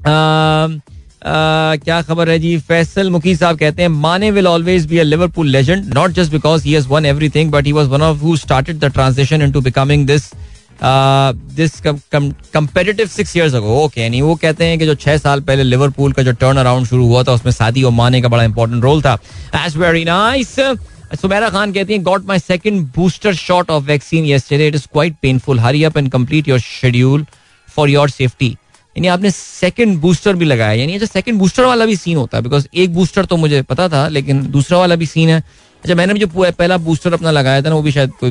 [0.08, 2.56] क्या खबर है जी?
[2.58, 6.64] फैसल मुखी साहब कहते हैं, Mane will always be a Liverpool legend not just because
[6.64, 10.06] he has won everything but he was one of who started the transition into becoming
[10.06, 10.30] this
[10.82, 15.62] this competitive six years ago okay यानी वो कहते हैं कि जो छह साल पहले
[15.62, 18.82] Liverpool का जो टर्न अराउंड शुरू हुआ था, उसमें सादी और माने का बड़ा इंपॉर्टेंट
[18.84, 19.18] रोल था।
[19.64, 20.54] As very nice
[21.20, 25.60] Sumera Khan कहती हैं got my second booster shot of vaccine it is quite painful
[25.60, 27.26] hurry up and complete your schedule
[27.68, 28.56] for your safety
[28.96, 32.42] यानी आपने सेकंड बूस्टर भी लगाया, यानी अच्छा सेकंड बूस्टर वाला भी सीन होता है
[32.42, 35.42] बिकॉज़ एक बूस्टर तो मुझे पता था, लेकिन दूसरा वाला भी सीन है।
[35.84, 38.30] अच्छा मैंने जो पहला बूस्टर अपना लगाया था ना, वो भी शायद कोई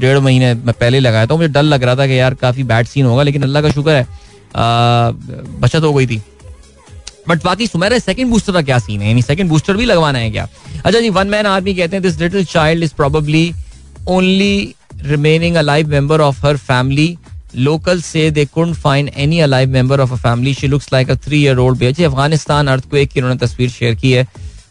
[0.00, 2.86] डेढ़ महीने मैं पहले लगाया था। मुझे डर लग रहा था कि यार काफ़ी बैड
[2.86, 4.06] सीन होगा, लेकिन अल्लाह का शुक्र है
[5.60, 6.20] बचत हो गई थी।
[7.28, 9.08] बट बाकी सुमेरा सेकंड बूस्टर का क्या सीन है?
[9.08, 10.48] यानी सेकंड बूस्टर भी लगवाना है क्या?
[10.84, 13.52] अच्छा जी वन मैन आर्मी कहते हैं this little child is probably
[14.08, 17.16] only remaining a live member of her family
[17.58, 21.14] local से they could find any alive member of a family she looks like a
[21.24, 24.26] three year old baby Afghanistan earthquake की उन्होंने तस्वीर share की है.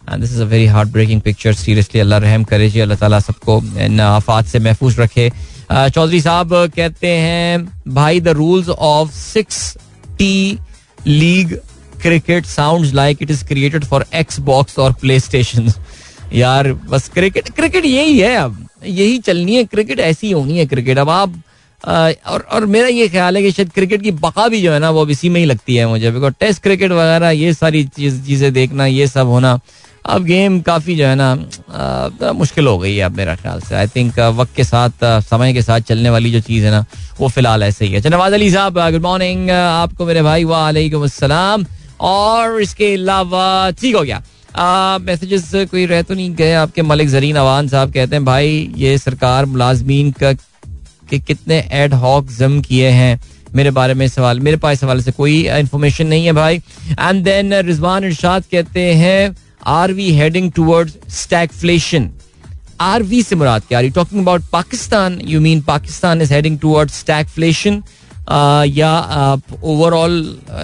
[0.09, 3.61] And this is a very heartbreaking picture seriously अल्लाह रहम करे जी अल्लाह ताला सबको
[3.85, 5.29] इन आफात से महफूज रखे.
[5.71, 9.11] चौधरी साहब कहते हैं भाई the rules of
[10.17, 10.57] sixty
[11.07, 11.55] league
[12.01, 14.05] cricket sound like it is created for
[14.49, 15.71] Xbox और प्ले स्टेशन
[16.33, 18.57] यार, बस क्रिकेट क्रिकेट यही है अब.
[18.85, 21.33] यही चलनी है क्रिकेट ऐसी होनी है क्रिकेट अब आप
[21.83, 24.89] और और मेरा ये ख्याल है कि शायद क्रिकेट की बका भी जो है ना
[24.91, 28.85] वो इसी में ही लगती है मुझे। बिकॉज़ टेस्ट क्रिकेट वगैरह ये सारी चीज़ देखना
[28.85, 29.59] ये सब होना
[30.05, 33.87] अब गेम काफ़ी जो है ना मुश्किल हो गई है अब मेरा ख्याल से। आई
[33.95, 36.85] थिंक वक्त के साथ समय के साथ चलने वाली जो चीज़ है ना
[37.19, 41.65] वो फ़िलहाल ऐसे ही है। अच्छा, नवाज़ अली साहब गुड मॉर्निंग आपको मेरे भाई वालेकुम
[42.01, 44.21] और इसके अलावा ठीक हो गया।
[44.99, 48.97] मैसेजेस कोई रह तो नहीं गए आपके मलिक जरीन अवान साहब कहते हैं भाई ये
[48.97, 50.33] सरकार मुलाजमीन का
[51.09, 53.19] कि कितने एड हॉक जम किए हैं
[53.55, 56.57] मेरे बारे में सवाल, मेरे पास सवाल से कोई इंफॉर्मेशन नहीं है भाई।
[56.89, 59.35] एंड देन रिजवान इरशाद कहते हैं
[59.67, 62.09] are we heading towards stagflation
[62.81, 63.79] are we से मुराद क्या?
[63.79, 67.81] Are talking about Pakistan you mean Pakistan is heading towards stagflation
[68.69, 70.15] या आप ओवरऑल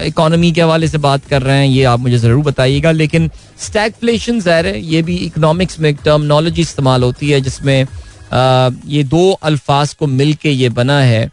[0.04, 3.30] इकोनॉमी के हवाले से बात कर रहे हैं, ये आप मुझे ज़रूर बताइएगा। लेकिन
[3.66, 7.86] स्टैगफ्लेशन ज़ाहिर है, ये भी इकोनॉमिक्स में एक टर्मनोलॉजी इस्तेमाल होती है, जिसमें
[8.34, 11.30] ये दो अल्फाज को मिल के ये बना है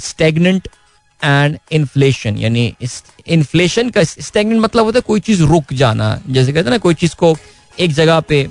[0.00, 0.68] स्टेगनेंट
[1.22, 2.72] एंड इन्फ्लेशन यानी
[3.28, 6.94] इन्फ्लेशन का स्टेगनेंट मतलब होता है कोई चीज़ रुक जाना, जैसे कहते हैं ना, कोई
[6.94, 7.36] चीज़ को
[7.78, 8.46] एक जगह पे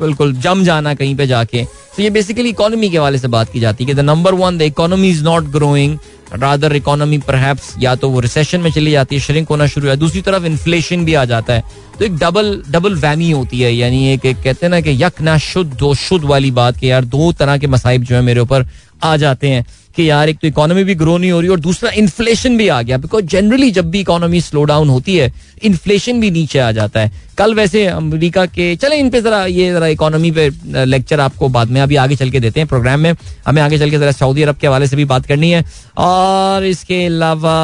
[0.00, 1.64] बिल्कुल जम जाना कहीं पे जाके।
[1.96, 4.58] तो ये बेसिकली इकोनॉमी के हवाले से बात की जाती है कि the number one
[4.58, 5.98] the economy is not growing
[6.34, 9.96] rather economy पर या तो वो रिसेशन में चली जाती है श्रिंक होना शुरू है
[9.96, 11.64] दूसरी तरफ़ इन्फ्लेशन भी आ जाता है।
[11.98, 15.20] तो एक डबल डबल वैमी होती है। यानी एक, एक कहते हैं ना कि यक
[15.20, 18.40] ना शुद्ध दो शुद्ध वाली बात कि यार दो तरह के मसाइब जो है मेरे
[18.40, 18.66] ऊपर
[19.02, 19.64] आ जाते हैं।
[19.96, 22.80] कि यार, एक तो इकोनॉमी भी ग्रो नहीं हो रही और दूसरा इन्फ्लेशन भी आ
[22.82, 25.32] गया। बिकॉज़ जनरली जब भी इकोनॉमी स्लो डाउन होती है
[25.62, 29.70] इन्फ्लेशन भी नीचे आ जाता है। कल वैसे अमेरिका के, चले इन पे जरा, ये
[29.72, 30.48] जरा इकोनॉमी पे
[30.84, 33.14] लेक्चर आपको बाद में, अभी आगे चल के देते हैं प्रोग्राम में।
[33.46, 35.64] हमें आगे चल के जरा सऊदी अरब के हवाले से भी बात करनी है।
[35.98, 37.54] और इसके अलावा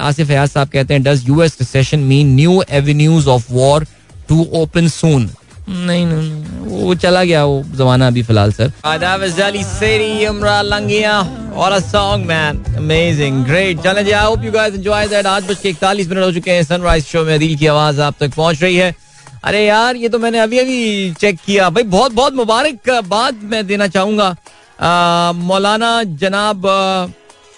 [0.00, 3.86] आसिफ हयाज साहब कहते हैं does US recession mean new avenues of war
[4.28, 5.30] to open soon
[5.68, 6.44] नहीं नहीं
[6.84, 8.72] वो चला गया वो जमाना अभी फ़िलहाल, सर।
[15.68, 18.76] 41 मिनट हो चुके हैं सनराइज शो में। दिल की आवाज़ आप तक पहुँच रही
[18.76, 18.94] है।
[19.44, 23.66] अरे यार, ये तो मैंने अभी अभी चेक किया। भाई बहुत बहुत मुबारक बाद मैं
[23.66, 24.36] देना चाहूँगा।
[25.32, 26.66] मौलाना जनाब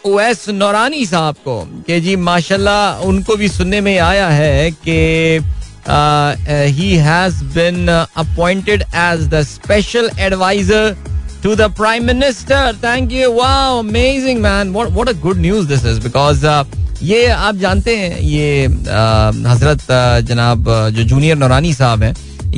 [0.06, 5.40] ओएस नौरानी साहब को। कि जी, माशाल्लाह, उनको भी सुनने में आया है कि
[5.88, 10.94] he has been appointed as the special adviser
[11.38, 12.72] to the Prime Minister.
[12.74, 13.26] Thank you.
[13.30, 14.72] Wow, amazing, man.
[14.72, 16.64] What what a good news this is because uh,
[17.02, 19.86] ये आप जानते हैं ये हज़रत
[20.28, 22.14] जनाब जो जूनियर नौरानी साहब हैं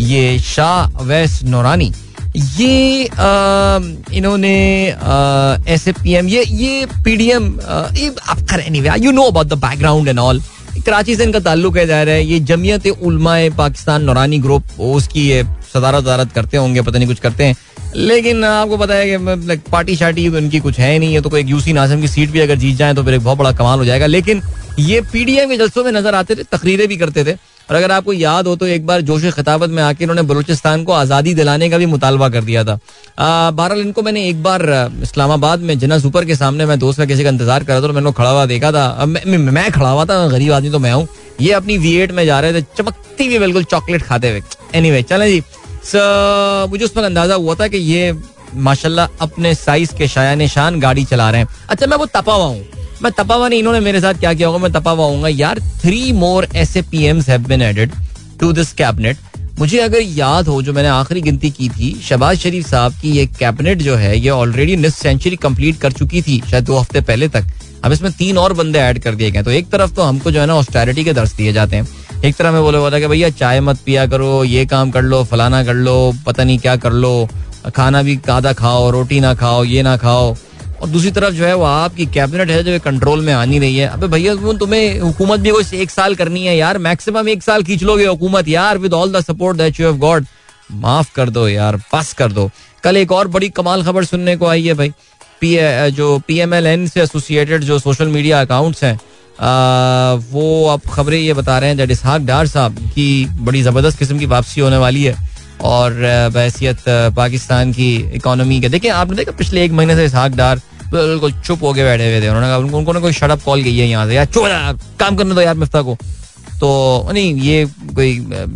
[0.09, 1.93] ये शाह वैस नौरानी
[2.37, 3.03] ये
[4.19, 4.57] इन्होंने
[5.75, 10.09] एस पी एम ये ये पी डी एम आप करें you know about the background
[10.09, 10.43] and all
[10.79, 15.43] Karachi से इनका ताल्लुक है, ज़ाहिर है, ये जमीयत उलमाए पाकिस्तान नौरानी ग्रुप उसकी, ये,
[15.75, 17.57] सदारत वदारत करते होंगे, पता नहीं कुछ करते हैं।
[17.97, 21.43] लेकिन आपको पता है कि पार्टी शार्टी तो इनकी कुछ है नहीं है तो कोई
[21.45, 23.85] यूसी नाजम की सीट भी अगर जीत जाए तो फिर एक बहुत बड़ा कमाल हो
[23.85, 24.43] जाएगा। लेकिन,
[24.79, 27.37] ये पीडीएम के जलसों में नज़र आते थे, तकरीरें भी करते थे।
[27.71, 30.93] और अगर आपको याद हो तो एक बार जोश खिताबत में आके इन्होंने बलूचिस्तान को
[30.93, 32.79] आज़ादी दिलाने का भी मुतालबा कर दिया था।
[33.19, 34.63] बहरहाल इनको मैंने एक बार
[35.03, 37.87] इस्लामाबाद में जना सुपर के सामने मैं दोस्त का किसी का इंतज़ार कर रहा था
[37.87, 40.93] तो मैंने खड़ा हुआ देखा था। मैं, मैं खड़ा हुआ था गरीब आदमी तो मैं
[40.93, 41.07] हूँ।
[41.41, 44.43] ये अपनी वी एट में जा रहे थे चमकती हुई बिल्कुल चॉकलेट खाते हुए।
[44.75, 45.43] एनी वे चले जी।
[46.71, 48.13] मुझे उस पर अंदाज़ा हुआ था कि ये
[48.57, 52.45] माशाल्लाह अपने साइज़ के शाया निशान गाड़ी चला रहे हैं। अच्छा मैं वो तपा हुआ
[52.45, 52.65] हूँ।
[53.03, 55.61] मैं तपा हुआ नहीं, इन्होंने मेरे साथ क्या किया होगा, मैं तपा हुआ हूँ यार
[55.83, 57.31] three more A P Ms
[58.41, 59.17] to this cabinet
[59.59, 63.25] मुझे अगर याद हो, जो मैंने आखिरी गिनती की थी, शबाज शरीफ साहब की ये
[63.29, 67.29] कैबिनेट जो है, ये ऑलरेडी निस सेंचुरी कंप्लीट कर चुकी थी, शायद दो हफ़्ते पहले
[67.29, 67.47] तक।
[67.85, 70.41] अब इसमें तीन और बंदे ऐड कर दिए गए तो एक तरफ़ तो हमको जो
[70.41, 71.89] है ना ऑस्टैरिटी के दर्श दिए जाते हैं।
[72.25, 75.03] एक तरह में बोले हुआ था कि भैया, चाय मत पिया करो, ये काम कर
[75.03, 77.29] लो, फलाना कर लो, पता नहीं क्या कर लो,
[77.77, 80.35] खाना भी आधा खाओ, रोटी ना खाओ, ये ना खाओ।
[80.81, 83.89] और दूसरी तरफ़ जो है वो आपकी कैबिनेट है जो कंट्रोल में आनी रही है।
[83.89, 86.79] अबे भैया तुम्हें हुकूमत भी कोई एक साल करनी है यार?
[86.81, 90.27] मैक्सिमम एक साल खींच लोगे हुकूमत यार with all the support that you have got
[90.75, 92.51] माफ़ कर दो यार पास कर दो।
[92.85, 94.93] कल एक और बड़ी कमाल खबर सुनने को आई है भाई।
[95.41, 95.57] पी
[95.93, 98.99] जो पी एम एल एन से एसोसिएटेड जो सोशल मीडिया अकाउंट्स हैं
[100.31, 104.19] वो अब खबरें ये बता रहे हैं दैट इसहाक डार साहब की बड़ी ज़बरदस्त किस्म
[104.19, 105.15] की वापसी होने वाली है।
[105.61, 105.93] और
[106.35, 106.83] बहसीत
[107.17, 110.61] पाकिस्तान की इकोनॉमी के। देखिए आपने देखा पिछले एक महीने से इसहाक डार
[110.93, 114.07] बिल्कुल चुप होके बैठे हुए थे। उन्होंने कहा उनको कोई शडप कॉल की है यहाँ
[114.07, 114.45] से। यार चुप
[115.01, 115.97] काम करने दो यार मिफ्ता को।
[116.61, 118.13] तो नहीं ये कोई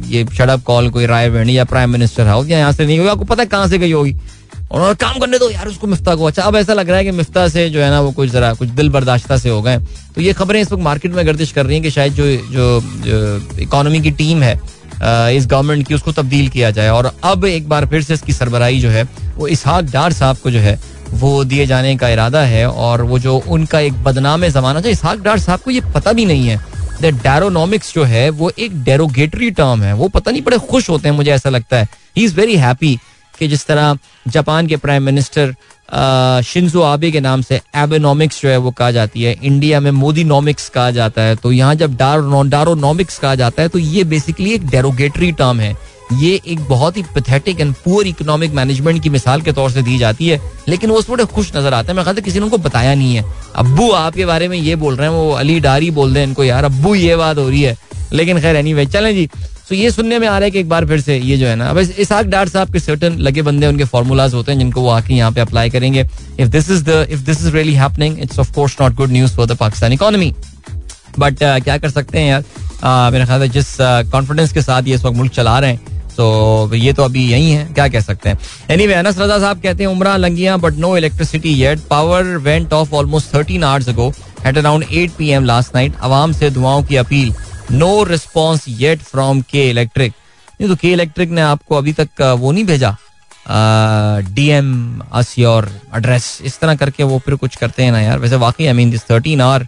[0.08, 3.10] ये शडप कॉल कोई राय बहनी या प्राइम मिनिस्टर हाउस या यहाँ से नहीं होगी।
[3.10, 4.14] आपको पता है कहाँ से गई होगी।
[4.72, 7.10] और काम करने दो यार उसको मिफ्ता को। अच्छा अब ऐसा लग रहा है कि
[7.10, 9.78] मिफ्ता से जो है ना वो कुछ जरा कुछ दिल बर्दाश्ता से हो गए।
[10.14, 12.24] तो ये खबरें इस वक्त मार्केट में गर्दिश कर रही हैं कि शायद जो,
[13.00, 14.60] जो इकोनॉमी की टीम है
[15.04, 18.80] इस गवर्नमेंट की उसको तब्दील किया जाए। और अब एक बार फिर से इसकी सरबराही
[18.80, 19.02] जो है,
[19.36, 20.78] वो इसहाक डार साहब को जो है,
[21.10, 25.18] वो दिए जाने का इरादा है और वो जो उनका एक बदनाम जमाना था इसहाक
[25.18, 26.60] डार साहब को ये पता भी नहीं है।
[27.02, 31.16] डेरोनॉमिक्स जो है, वो एक डेरोगेटरी टर्म है। वो पता नहीं, बड़े खुश होते हैं,
[31.16, 32.98] मुझे ऐसा लगता है। ही इज़ वेरी हैप्पी
[33.38, 33.98] कि जिस तरह
[34.28, 35.54] जापान के प्राइम मिनिस्टर
[36.44, 40.24] शिंजो आबे के नाम से एबेनॉमिक्स जो है वो कहा जाती है। इंडिया में मोदी
[40.24, 44.52] नॉमिक्स कहा जाता है। तो यहाँ जब डारो डारोनॉमिक्स कहा जाता है तो ये बेसिकली
[44.52, 45.76] एक डेरोगेटरी टर्म है।
[46.12, 49.98] ये एक बहुत ही pathetic and poor economic management की मिसाल के तौर से दी
[49.98, 52.94] जाती है। लेकिन वो थोड़े खुश नज़र आते हैं। मैं कहता किसी ने उनको बताया
[52.94, 53.24] नहीं है।
[53.56, 56.64] अब्बू आपके बारे में ये बोल रहे हैं, वो अली डारी बोल हैं इनको, यार
[56.64, 57.76] अब्बू, ये बात हो रही है।
[58.12, 59.28] लेकिन खैर एनी वे चलें जी।
[59.72, 61.54] तो ये सुनने में आ रहा है कि एक बार फिर से ये जो है
[61.56, 64.88] ना, अब इसाक डार साहब के सर्टन लगे बंदे, उनके फॉर्मूलाज होते हैं जिनको वो
[64.90, 66.00] आके यहाँ पे अप्लाई करेंगे।
[66.40, 69.32] If this is the if this is really happening it's of course not good news
[69.36, 70.32] for the Pakistan economy
[71.18, 72.44] but क्या कर सकते हैं यार?
[73.12, 75.80] मेरे ख्याल जिस कॉन्फिडेंस के साथ ये इस वक्त मुल्क चला रहे हैं
[76.16, 78.38] तो ये तो अभी यही है, क्या कह सकते हैं?
[78.70, 82.72] एनी वे अनस रजा साहब कहते हैं, Umra, Langia but no electricity yet power went
[82.72, 84.12] off almost thirteen hours ago
[84.46, 87.32] at around eight P M last night आवाम से दुआओं की appeal.
[87.72, 90.12] No response yet from K electric
[90.60, 92.96] नहीं तो के इलेक्ट्रिक ने आपको अभी तक वो नहीं भेजा।
[94.34, 98.18] D M us your address इस तरह करके वो फिर कुछ करते हैं ना यार।
[98.18, 99.66] वैसे वाकई I mean this thirteen hour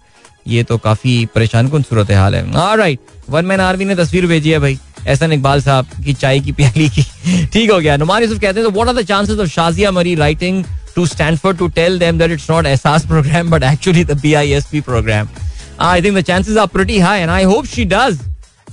[0.48, 3.00] ये तो काफ़ी परेशान कन सूरत हाल है। राइट
[3.30, 6.88] वन मैन आर्मी ने तस्वीर भेजी है भाई एहसन इकबाल साहब की चाय की प्याली
[6.88, 7.02] की।
[7.52, 10.64] ठीक हो गया। नुमान यूसुफ कहते हैं what are the chances of Shazia Marri writing
[10.94, 15.28] to Stanford to tell them that it's not Ehsaas programme but actually the BISP programme
[15.80, 18.18] I think the chances are pretty high and I hope she does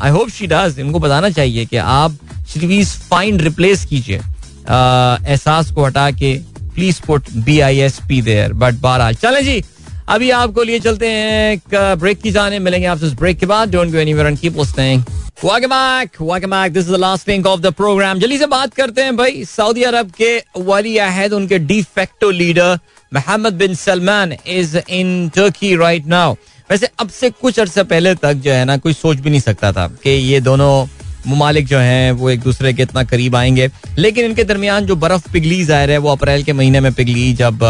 [0.01, 2.17] I hope she does इनको बताना चाहिए कि आप
[2.53, 6.33] please find replace कीजिए। एहसास को हटा के
[6.75, 9.63] please put B I S P there but बारह चले जी।
[10.09, 13.91] अभी आपको लिए चलते हैं ब्रेक की जाने। मिलेंगे आपसे इस ब्रेक के बाद। Don't
[13.91, 15.03] go anywhere and keep listening
[15.43, 16.73] Welcome back, welcome back.
[16.73, 18.19] This is the last thing of the program.
[18.21, 22.79] जल्दी से बात करते हैं भाई। सऊदी अरब के वली अहद उनके de facto leader
[23.11, 26.35] Mohammed bin Salman is in Turkey right now
[26.71, 29.71] वैसे अब से कुछ अर्से पहले तक जो है ना, कोई सोच भी नहीं सकता
[29.73, 30.85] था कि ये दोनों
[31.27, 33.67] ममालिक जो हैं, वो एक दूसरे के इतना करीब आएँगे।
[33.97, 37.63] लेकिन इनके दरमियान जो बर्फ़ पिघली ज़ाहिर है, वो अप्रैल के महीने में पिघली जब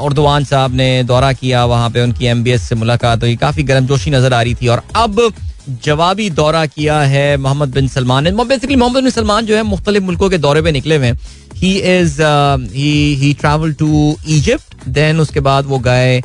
[0.00, 4.34] उर्दवान साहब ने दौरा किया वहाँ पे उनकी एम से मुलाकात हुई। काफ़ी गर्मजोशी नज़र
[4.34, 5.20] आ रही थी और अब
[5.84, 10.04] जवाबी दौरा किया है मोहम्मद बिन सलमान ने। बेसिकली मोहम्मद बिन सलमान जो है मुख्तलिफ़
[10.04, 11.12] मुल्कों के दौरे पे निकले हुए
[11.56, 12.20] ही। Is
[12.72, 16.18] he travel to Egypt then उसके बाद वो गए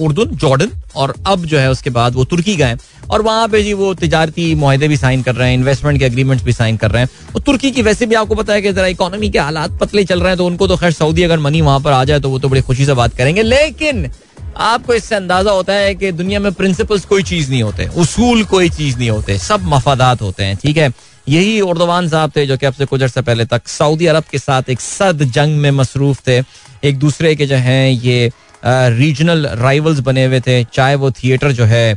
[0.00, 2.76] उर्दून जॉर्डन। और अब जो है उसके बाद वो तुर्की गए
[3.10, 6.44] और वहाँ पे जी वो तजारती माहदे भी साइन कर रहे हैं इन्वेस्टमेंट के अग्रीमेंट्स
[6.44, 8.86] भी साइन कर रहे हैं। और तुर्की की वैसे भी आपको पता है कि जरा
[8.86, 11.80] इकोनॉमी के हालात पतले चल रहे हैं तो उनको तो खैर सऊदी अगर मनी वहाँ
[11.80, 14.08] पर आ जाए तो वो तो बड़ी खुशी से बात करेंगे। लेकिन
[14.56, 18.68] आपको इससे अंदाज़ा होता है कि दुनिया में प्रिंसिपल्स कोई चीज़ नहीं होते, उसूल कोई
[18.68, 20.92] चीज़ नहीं होते, सब मफादात होते हैं, ठीक है?
[21.28, 24.38] यही उर्दवान साहब थे जो कि अब से कुछ अर्से पहले तक सऊदी अरब के
[24.38, 26.42] साथ एक सद जंग में मसरूफ थे।
[26.84, 28.30] एक दूसरे के जो हैं, ये
[28.64, 31.92] रीजनल राइवल्स बने हुए थे, चाहे वो थिएटर जो है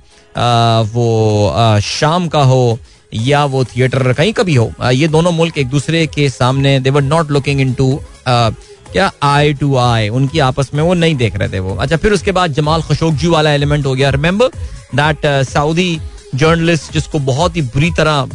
[0.94, 2.80] वो शाम का हो
[3.14, 6.90] या वो थिएटर कहीं का भी हो ये दोनों मुल्क एक दूसरे के सामने they
[6.90, 11.50] were not looking into क्या आई टू आई उनकी आपस में वो नहीं देख रहे
[11.50, 14.48] थे वो। अच्छा फिर उसके बाद जमाल खशोकजी वाला एलिमेंट हो गया। रिमेंबर
[14.96, 16.00] दैट सऊदी
[16.38, 18.30] जर्नलिस्ट जिसको बहुत ही बुरी तरह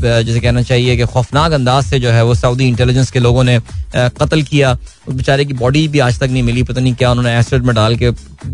[0.00, 3.58] जैसे कहना चाहिए कि खौफनाक अंदाज से जो है वो सऊदी इंटेलिजेंस के लोगों ने
[3.94, 4.72] कत्ल किया।
[5.08, 7.74] उस बेचारे की बॉडी भी आज तक नहीं मिली, पता नहीं क्या उन्होंने एसिड में
[7.74, 8.10] डाल के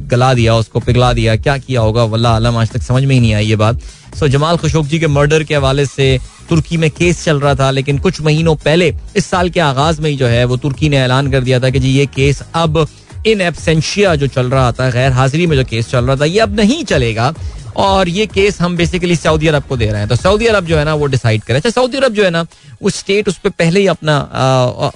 [0.09, 3.21] गला दिया, उसको पिघला दिया, क्या किया होगा वल्ला आलम, आज तक समझ में ही
[3.21, 3.81] नहीं आई ये बात।
[4.19, 6.19] सो जमाल खशोक के मर्डर के हवाले से
[6.49, 10.11] तुर्की में केस चल रहा था, लेकिन कुछ महीनों पहले, इस साल के आगाज़ में
[10.11, 12.87] ही जो है वो तुर्की ने ऐलान कर दिया था कि जी ये केस अब
[13.27, 16.39] इन एबसेंशिया जो चल रहा था, गैर हाजिरी में जो केस चल रहा था, ये
[16.41, 17.33] अब नहीं चलेगा।
[17.77, 20.77] और ये केस हम बेसिकली सऊदी अरब को दे रहे हैं। तो सऊदी अरब जो
[20.79, 22.45] है ना, वो डिसाइड करे अच्छा सऊदी अरब जो है ना
[22.83, 24.19] वो स्टेट उस पर पहले ही अपना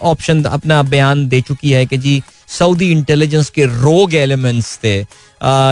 [0.02, 4.96] ऑप्शन अपना बयान दे चुकी है कि जी, सऊदी इंटेलिजेंस के रोग एलिमेंट्स थे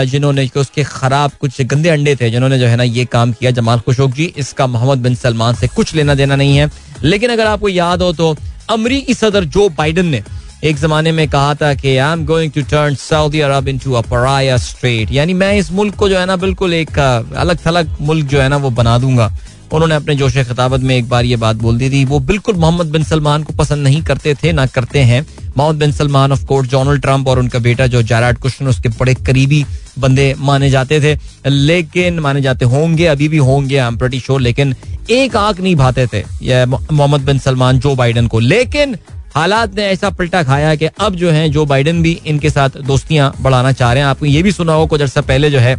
[0.06, 3.80] जिन्होंने उसके खराब कुछ गंदे अंडे थे, जिन्होंने जो है ना ये काम किया। जमाल
[3.80, 6.70] खुशोक जी, इसका मोहम्मद बिन सलमान से कुछ लेना देना नहीं है।
[7.02, 8.36] लेकिन अगर आपको याद हो तो
[8.70, 10.22] अमरीकी सदर जो बाइडन ने
[10.64, 14.00] एक जमाने में कहा था कि I am going to turn Saudi Arab into a
[14.02, 18.26] pariah straight यानी मैं इस मुल्क को जो है ना बिल्कुल एक अलग थलग मुल्क
[18.26, 19.30] जो है ना वो बना दूँगा।
[19.72, 22.86] उन्होंने अपने जोश खिताबत में एक बार ये बात बोल दी थी, वो बिल्कुल मोहम्मद
[22.86, 26.70] बिन सलमान को पसंद नहीं करते थे, ना करते हैं। Mohammed bin Salman of course
[26.70, 29.64] Donald Trump और उनका बेटा जो जाराड कुशन, उसके बड़े करीबी
[29.98, 34.40] बंदे माने जाते थे। लेकिन माने जाते होंगे, अभी भी होंगे आई एम प्रटी श्योर
[34.40, 34.74] लेकिन
[35.10, 36.24] एक आँख नहीं भाते थे
[36.66, 38.96] मोहम्मद बिन सलमान जो बाइडन को। लेकिन
[39.34, 43.32] हालात ने ऐसा पलटा खाया कि अब जो है, जो बाइडन भी इनके साथ दोस्तियाँ
[43.40, 45.76] बढ़ाना चाह रहे हैं। आपको ये भी सुना हो, कुछ अर्सा पहले जो है,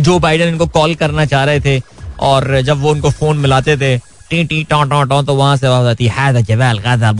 [0.00, 1.80] जो बाइडन इनको कॉल करना चाह रहे थे
[2.20, 3.96] और जब वो उनको फ़ोन मिलाते थे,
[4.30, 7.10] टी टी, टो टो टो तो वहाँ से आवाज़ आती है जवाल, गाजा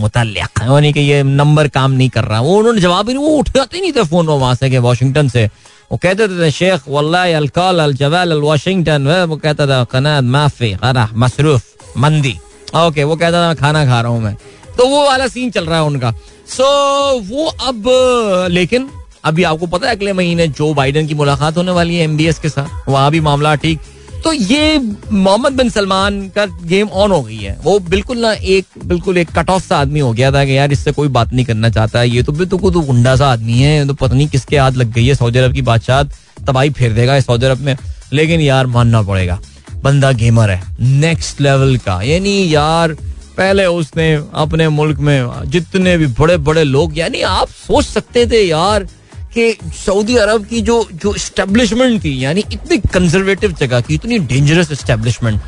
[0.63, 3.91] यानी कि ये नंबर काम नहीं कर रहा। वो उन्होंने जवाब नहीं, वो उठाते नहीं
[3.93, 5.45] थे फ़ोन वहाँ से वाशिंगटन से।
[5.91, 10.75] वो कहते थे शेख, वल्लाह अल जवाल अल वाशिंगटन। वो कहता था कनाद माफ़ी
[11.15, 11.63] मसरूफ,
[11.97, 12.37] मंदी।
[12.75, 14.35] ओके, वो कहता था खाना खा रहा हूँ मैं।
[14.77, 16.11] तो वो वाला सीन चल रहा है उनका।
[16.47, 17.83] सो so, वो अब
[18.51, 18.89] लेकिन
[19.23, 22.49] अभी आपको पता है अगले महीने जो बाइडन की मुलाकात होने वाली है एमबीएस के
[22.49, 23.79] साथ। वहाँ भी मामला ठीक।
[24.23, 24.77] तो ये
[25.11, 29.31] मोहम्मद बिन सलमान का गेम ऑन हो गई है। वो बिल्कुल ना एक बिल्कुल एक
[29.37, 31.99] कट ऑफ़ सा आदमी हो गया था कि यार इससे कोई बात नहीं करना चाहता।
[31.99, 34.93] है ये तो बिल्कुल तो गुंडा सा आदमी है तो पता नहीं किसके हाथ लग
[34.93, 36.03] गई है। सऊदी अरब की बादशाह
[36.47, 37.75] तबाही फेर देगा सऊदी अरब में।
[38.13, 39.39] लेकिन यार मानना पड़ेगा।
[39.83, 42.95] बंदा गेमर है नेक्स्ट लेवल का। यानी यार
[43.37, 48.41] पहले उसने अपने मुल्क में जितने भी बड़े बड़े लोग, यानी आप सोच सकते थे
[48.41, 48.83] यार
[49.33, 54.71] कि सऊदी अरब की जो जो स्टेब्लिशमेंट थी, यानी इतनी कंजर्वेटिव जगह की इतनी डेंजरस
[54.81, 55.41] स्टेब्लिशमेंट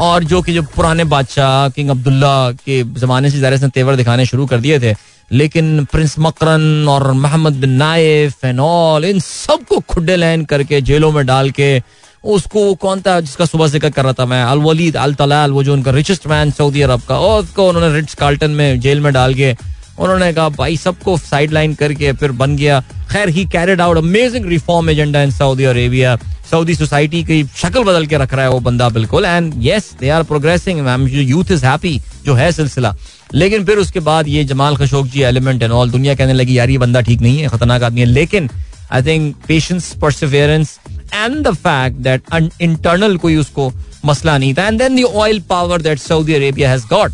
[0.00, 4.46] और जो कि जो पुराने बादशाह किंग अब्दुल्ला के जमाने से ज़्यादा तेवर दिखाने शुरू
[4.46, 4.94] कर दिए थे,
[5.30, 11.10] लेकिन प्रिंस मकरन और Mohammed bin Nayef and all इन सबको खुडे लैन करके जेलों
[11.12, 11.78] में डाल के
[12.24, 14.42] उसको कौन था जिसका सुबह ज़िक्र कर रहा था मैं?
[14.44, 17.94] अल वलीद अल तलाल वो जो उनका रिचेस्ट मैन सऊदी अरब का। और उसको उन्होंने
[17.96, 19.54] रिच कार्ल्टन में जेल में डाल के
[19.98, 24.46] उन्होंने कहा, भाई, सबको साइड लाइन करके फिर बन गया। खैर he carried out amazing
[24.48, 26.16] reform agenda in Saudi Arabia
[26.50, 30.08] Saudi society की शक्ल बदल के रख रहा है वो बंदा बिल्कुल। And yes they
[30.10, 32.94] are progressing youth is happy जो है सिलसिला।
[33.34, 36.78] लेकिन फिर उसके बाद ये Jamal Khashoggi element and all दुनिया कहने लगी, यार, ये
[36.78, 38.50] बंदा ठीक नहीं है, खतरनाक आदमी है। लेकिन
[38.92, 40.78] I think patience perseverance
[41.14, 42.22] and the fact that
[42.60, 43.72] internal कोई उसको
[44.04, 47.12] मसला नहीं था and then the oil power that Saudi Arabia has got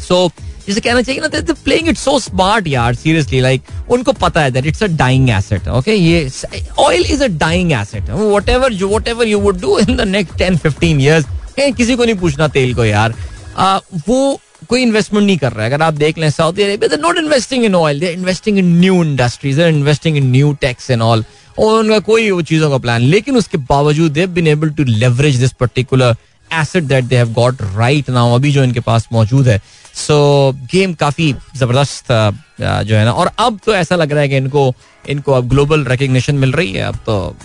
[0.00, 0.30] so
[0.66, 4.50] जिसे कहना चाहिए ना they playing it so smart यार सीरियसली लाइक उनको पता है
[4.50, 6.28] that it's a dying asset okay ये
[6.78, 8.10] oil is a dying asset
[8.48, 11.26] whatever whatever you would do in the next ten fifteen years
[11.76, 13.14] किसी को नहीं पूछना तेल को यार
[13.58, 17.18] uh, वो कोई इन्वेस्टमेंट नहीं कर रहा है। अगर आप देख लें Saudi Arabia not
[17.18, 21.24] investing in oil they investing in new industries investing in new techs and all
[21.58, 25.36] और उनका कोई वो चीज़ों का प्लान लेकिन उसके बावजूद they've been able to leverage
[25.36, 26.16] this particular
[26.50, 29.60] asset that they have got right now अभी जो इनके पास मौजूद है।
[29.96, 30.14] सो
[30.52, 32.12] so, गेम काफ़ी ज़बरदस्त
[32.60, 34.72] जो है ना। और अब तो ऐसा लग रहा है कि इनको
[35.04, 37.36] इनको अब ग्लोबल रिकग्निशन मिल रही है। अब तो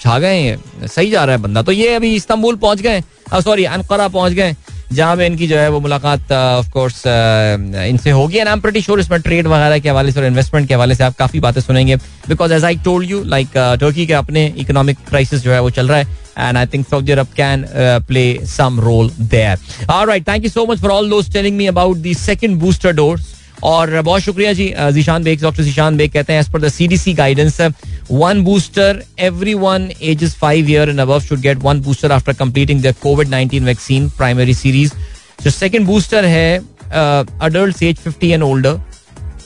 [0.00, 0.56] छा गए
[0.86, 3.02] सही जा रहा है बंदा। तो ये अभी इस्तांबुल पहुँच गए
[3.44, 4.54] सॉरी अनकरा पहुँच गए
[4.92, 8.80] जहाँ पे इनकी जो है वो मुलाकात ऑफ़ कोर्स इनसे होगी and I am pretty
[8.82, 11.60] sure इसमें ट्रेड वगैरह के हवाले से और इन्वेस्टमेंट के हवाले से आप काफ़ी बातें
[11.60, 11.96] सुनेंगे
[12.28, 15.88] because as I told you like Turkey के अपने इकोनॉमिक क्राइसिस जो है वो चल
[15.88, 19.56] रहा है and I think Saudi Arab can uh, play some role there.
[19.88, 22.92] All right, thank you so much for all those telling me about the second booster
[22.92, 23.37] dose.
[23.62, 27.14] और बहुत शुक्रिया जी जीशान बेग, डॉक्टर जीशान बेग कहते हैं as per the CDC
[27.14, 27.60] guidance
[28.10, 32.82] one booster every one ages five year and above should get one booster after completing
[32.82, 34.92] the COVID nineteen vaccine primary series
[35.44, 36.58] जो second booster है
[37.42, 38.80] adult ages fifty and older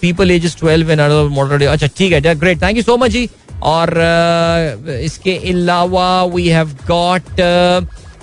[0.00, 1.00] people ages twelve and
[1.30, 3.28] motor अच्छा ठीक है great thank you so much जी.
[3.62, 3.90] और
[5.02, 7.40] इसके अलावा we have got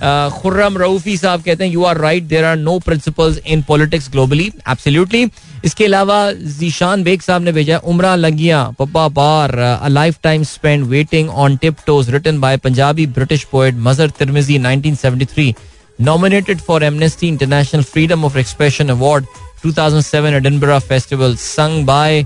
[0.02, 4.46] Khurram Raufi साहब कहते हैं you are right there are no principles in politics globally
[4.70, 5.26] absolutely
[5.66, 6.20] इसके अलावा
[6.60, 9.88] जीशान बेग साहब ने भेजा उमरा लंगिया पप्पा बार a
[10.24, 15.54] lifetime spend waiting on tiptoes written by Punjabi British poet Mazhar Tirmazi 1973
[16.00, 19.26] nominated for Amnesty International Freedom of Expression Award
[19.62, 22.26] 2007 Edinburgh Festival, sung by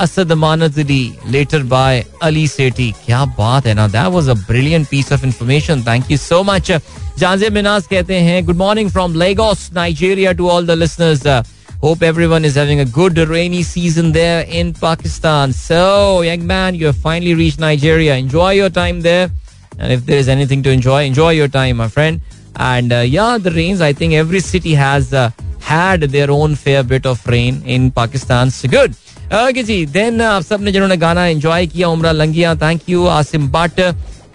[0.00, 5.10] Asad Amanatli later by Ali Sethi क्या बात है ना that was a brilliant piece
[5.10, 6.70] of information thank you so much
[7.18, 11.42] Janzeb Minaj कहते हैं good morning from Lagos Nigeria to all the listeners uh,
[11.82, 15.52] Hope everyone is having a good rainy season there in Pakistan.
[15.52, 18.16] So, young man, you have finally reached Nigeria.
[18.16, 19.30] Enjoy your time there.
[19.78, 22.22] And if there is anything to enjoy, enjoy your time, my friend.
[22.56, 26.82] And uh, yeah, the rains, I think every city has uh, had their own fair
[26.82, 28.50] bit of rain in Pakistan.
[28.50, 28.96] So good.
[29.31, 33.79] Okay, जी then आप सबने जिन्होंने गाना enjoy किया Umra Langia thank you Asim Butt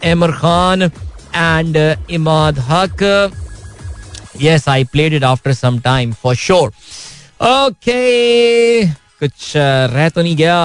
[0.05, 1.76] Ammar Khan and
[2.11, 3.03] Imad Haq.
[4.42, 6.68] Yes I played it after some time for sure
[7.49, 10.57] okay कुछ रह तो नहीं गया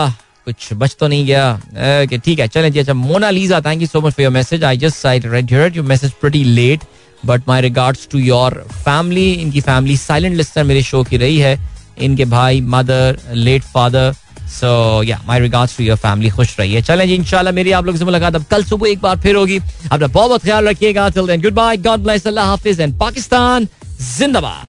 [0.46, 1.52] कुछ बच तो नहीं गया.
[2.04, 4.64] ओके ठीक है चलें जी अच्छा Mona Lisa thank you so much for your message
[4.64, 6.84] I just I read here your message pretty late
[7.26, 11.60] but my regards to your family इनकी फैमिली साइलेंट लिस्टर मेरे शो की रही है.
[12.02, 14.14] इनके भाई मदर लेट फादर
[14.60, 18.00] सो या my regards to your family खुश रहिए चलें जी इंशाल्लाह मेरी आप लोगों
[18.00, 19.60] से मुलाकात अब कल सुबह एक बार फिर होगी
[19.92, 23.68] अपना बहुत बहुत ख्याल रखिएगा till then good bye God bless अल्लाह हाफिज एंड पाकिस्तान
[24.18, 24.60] जिंदाबाद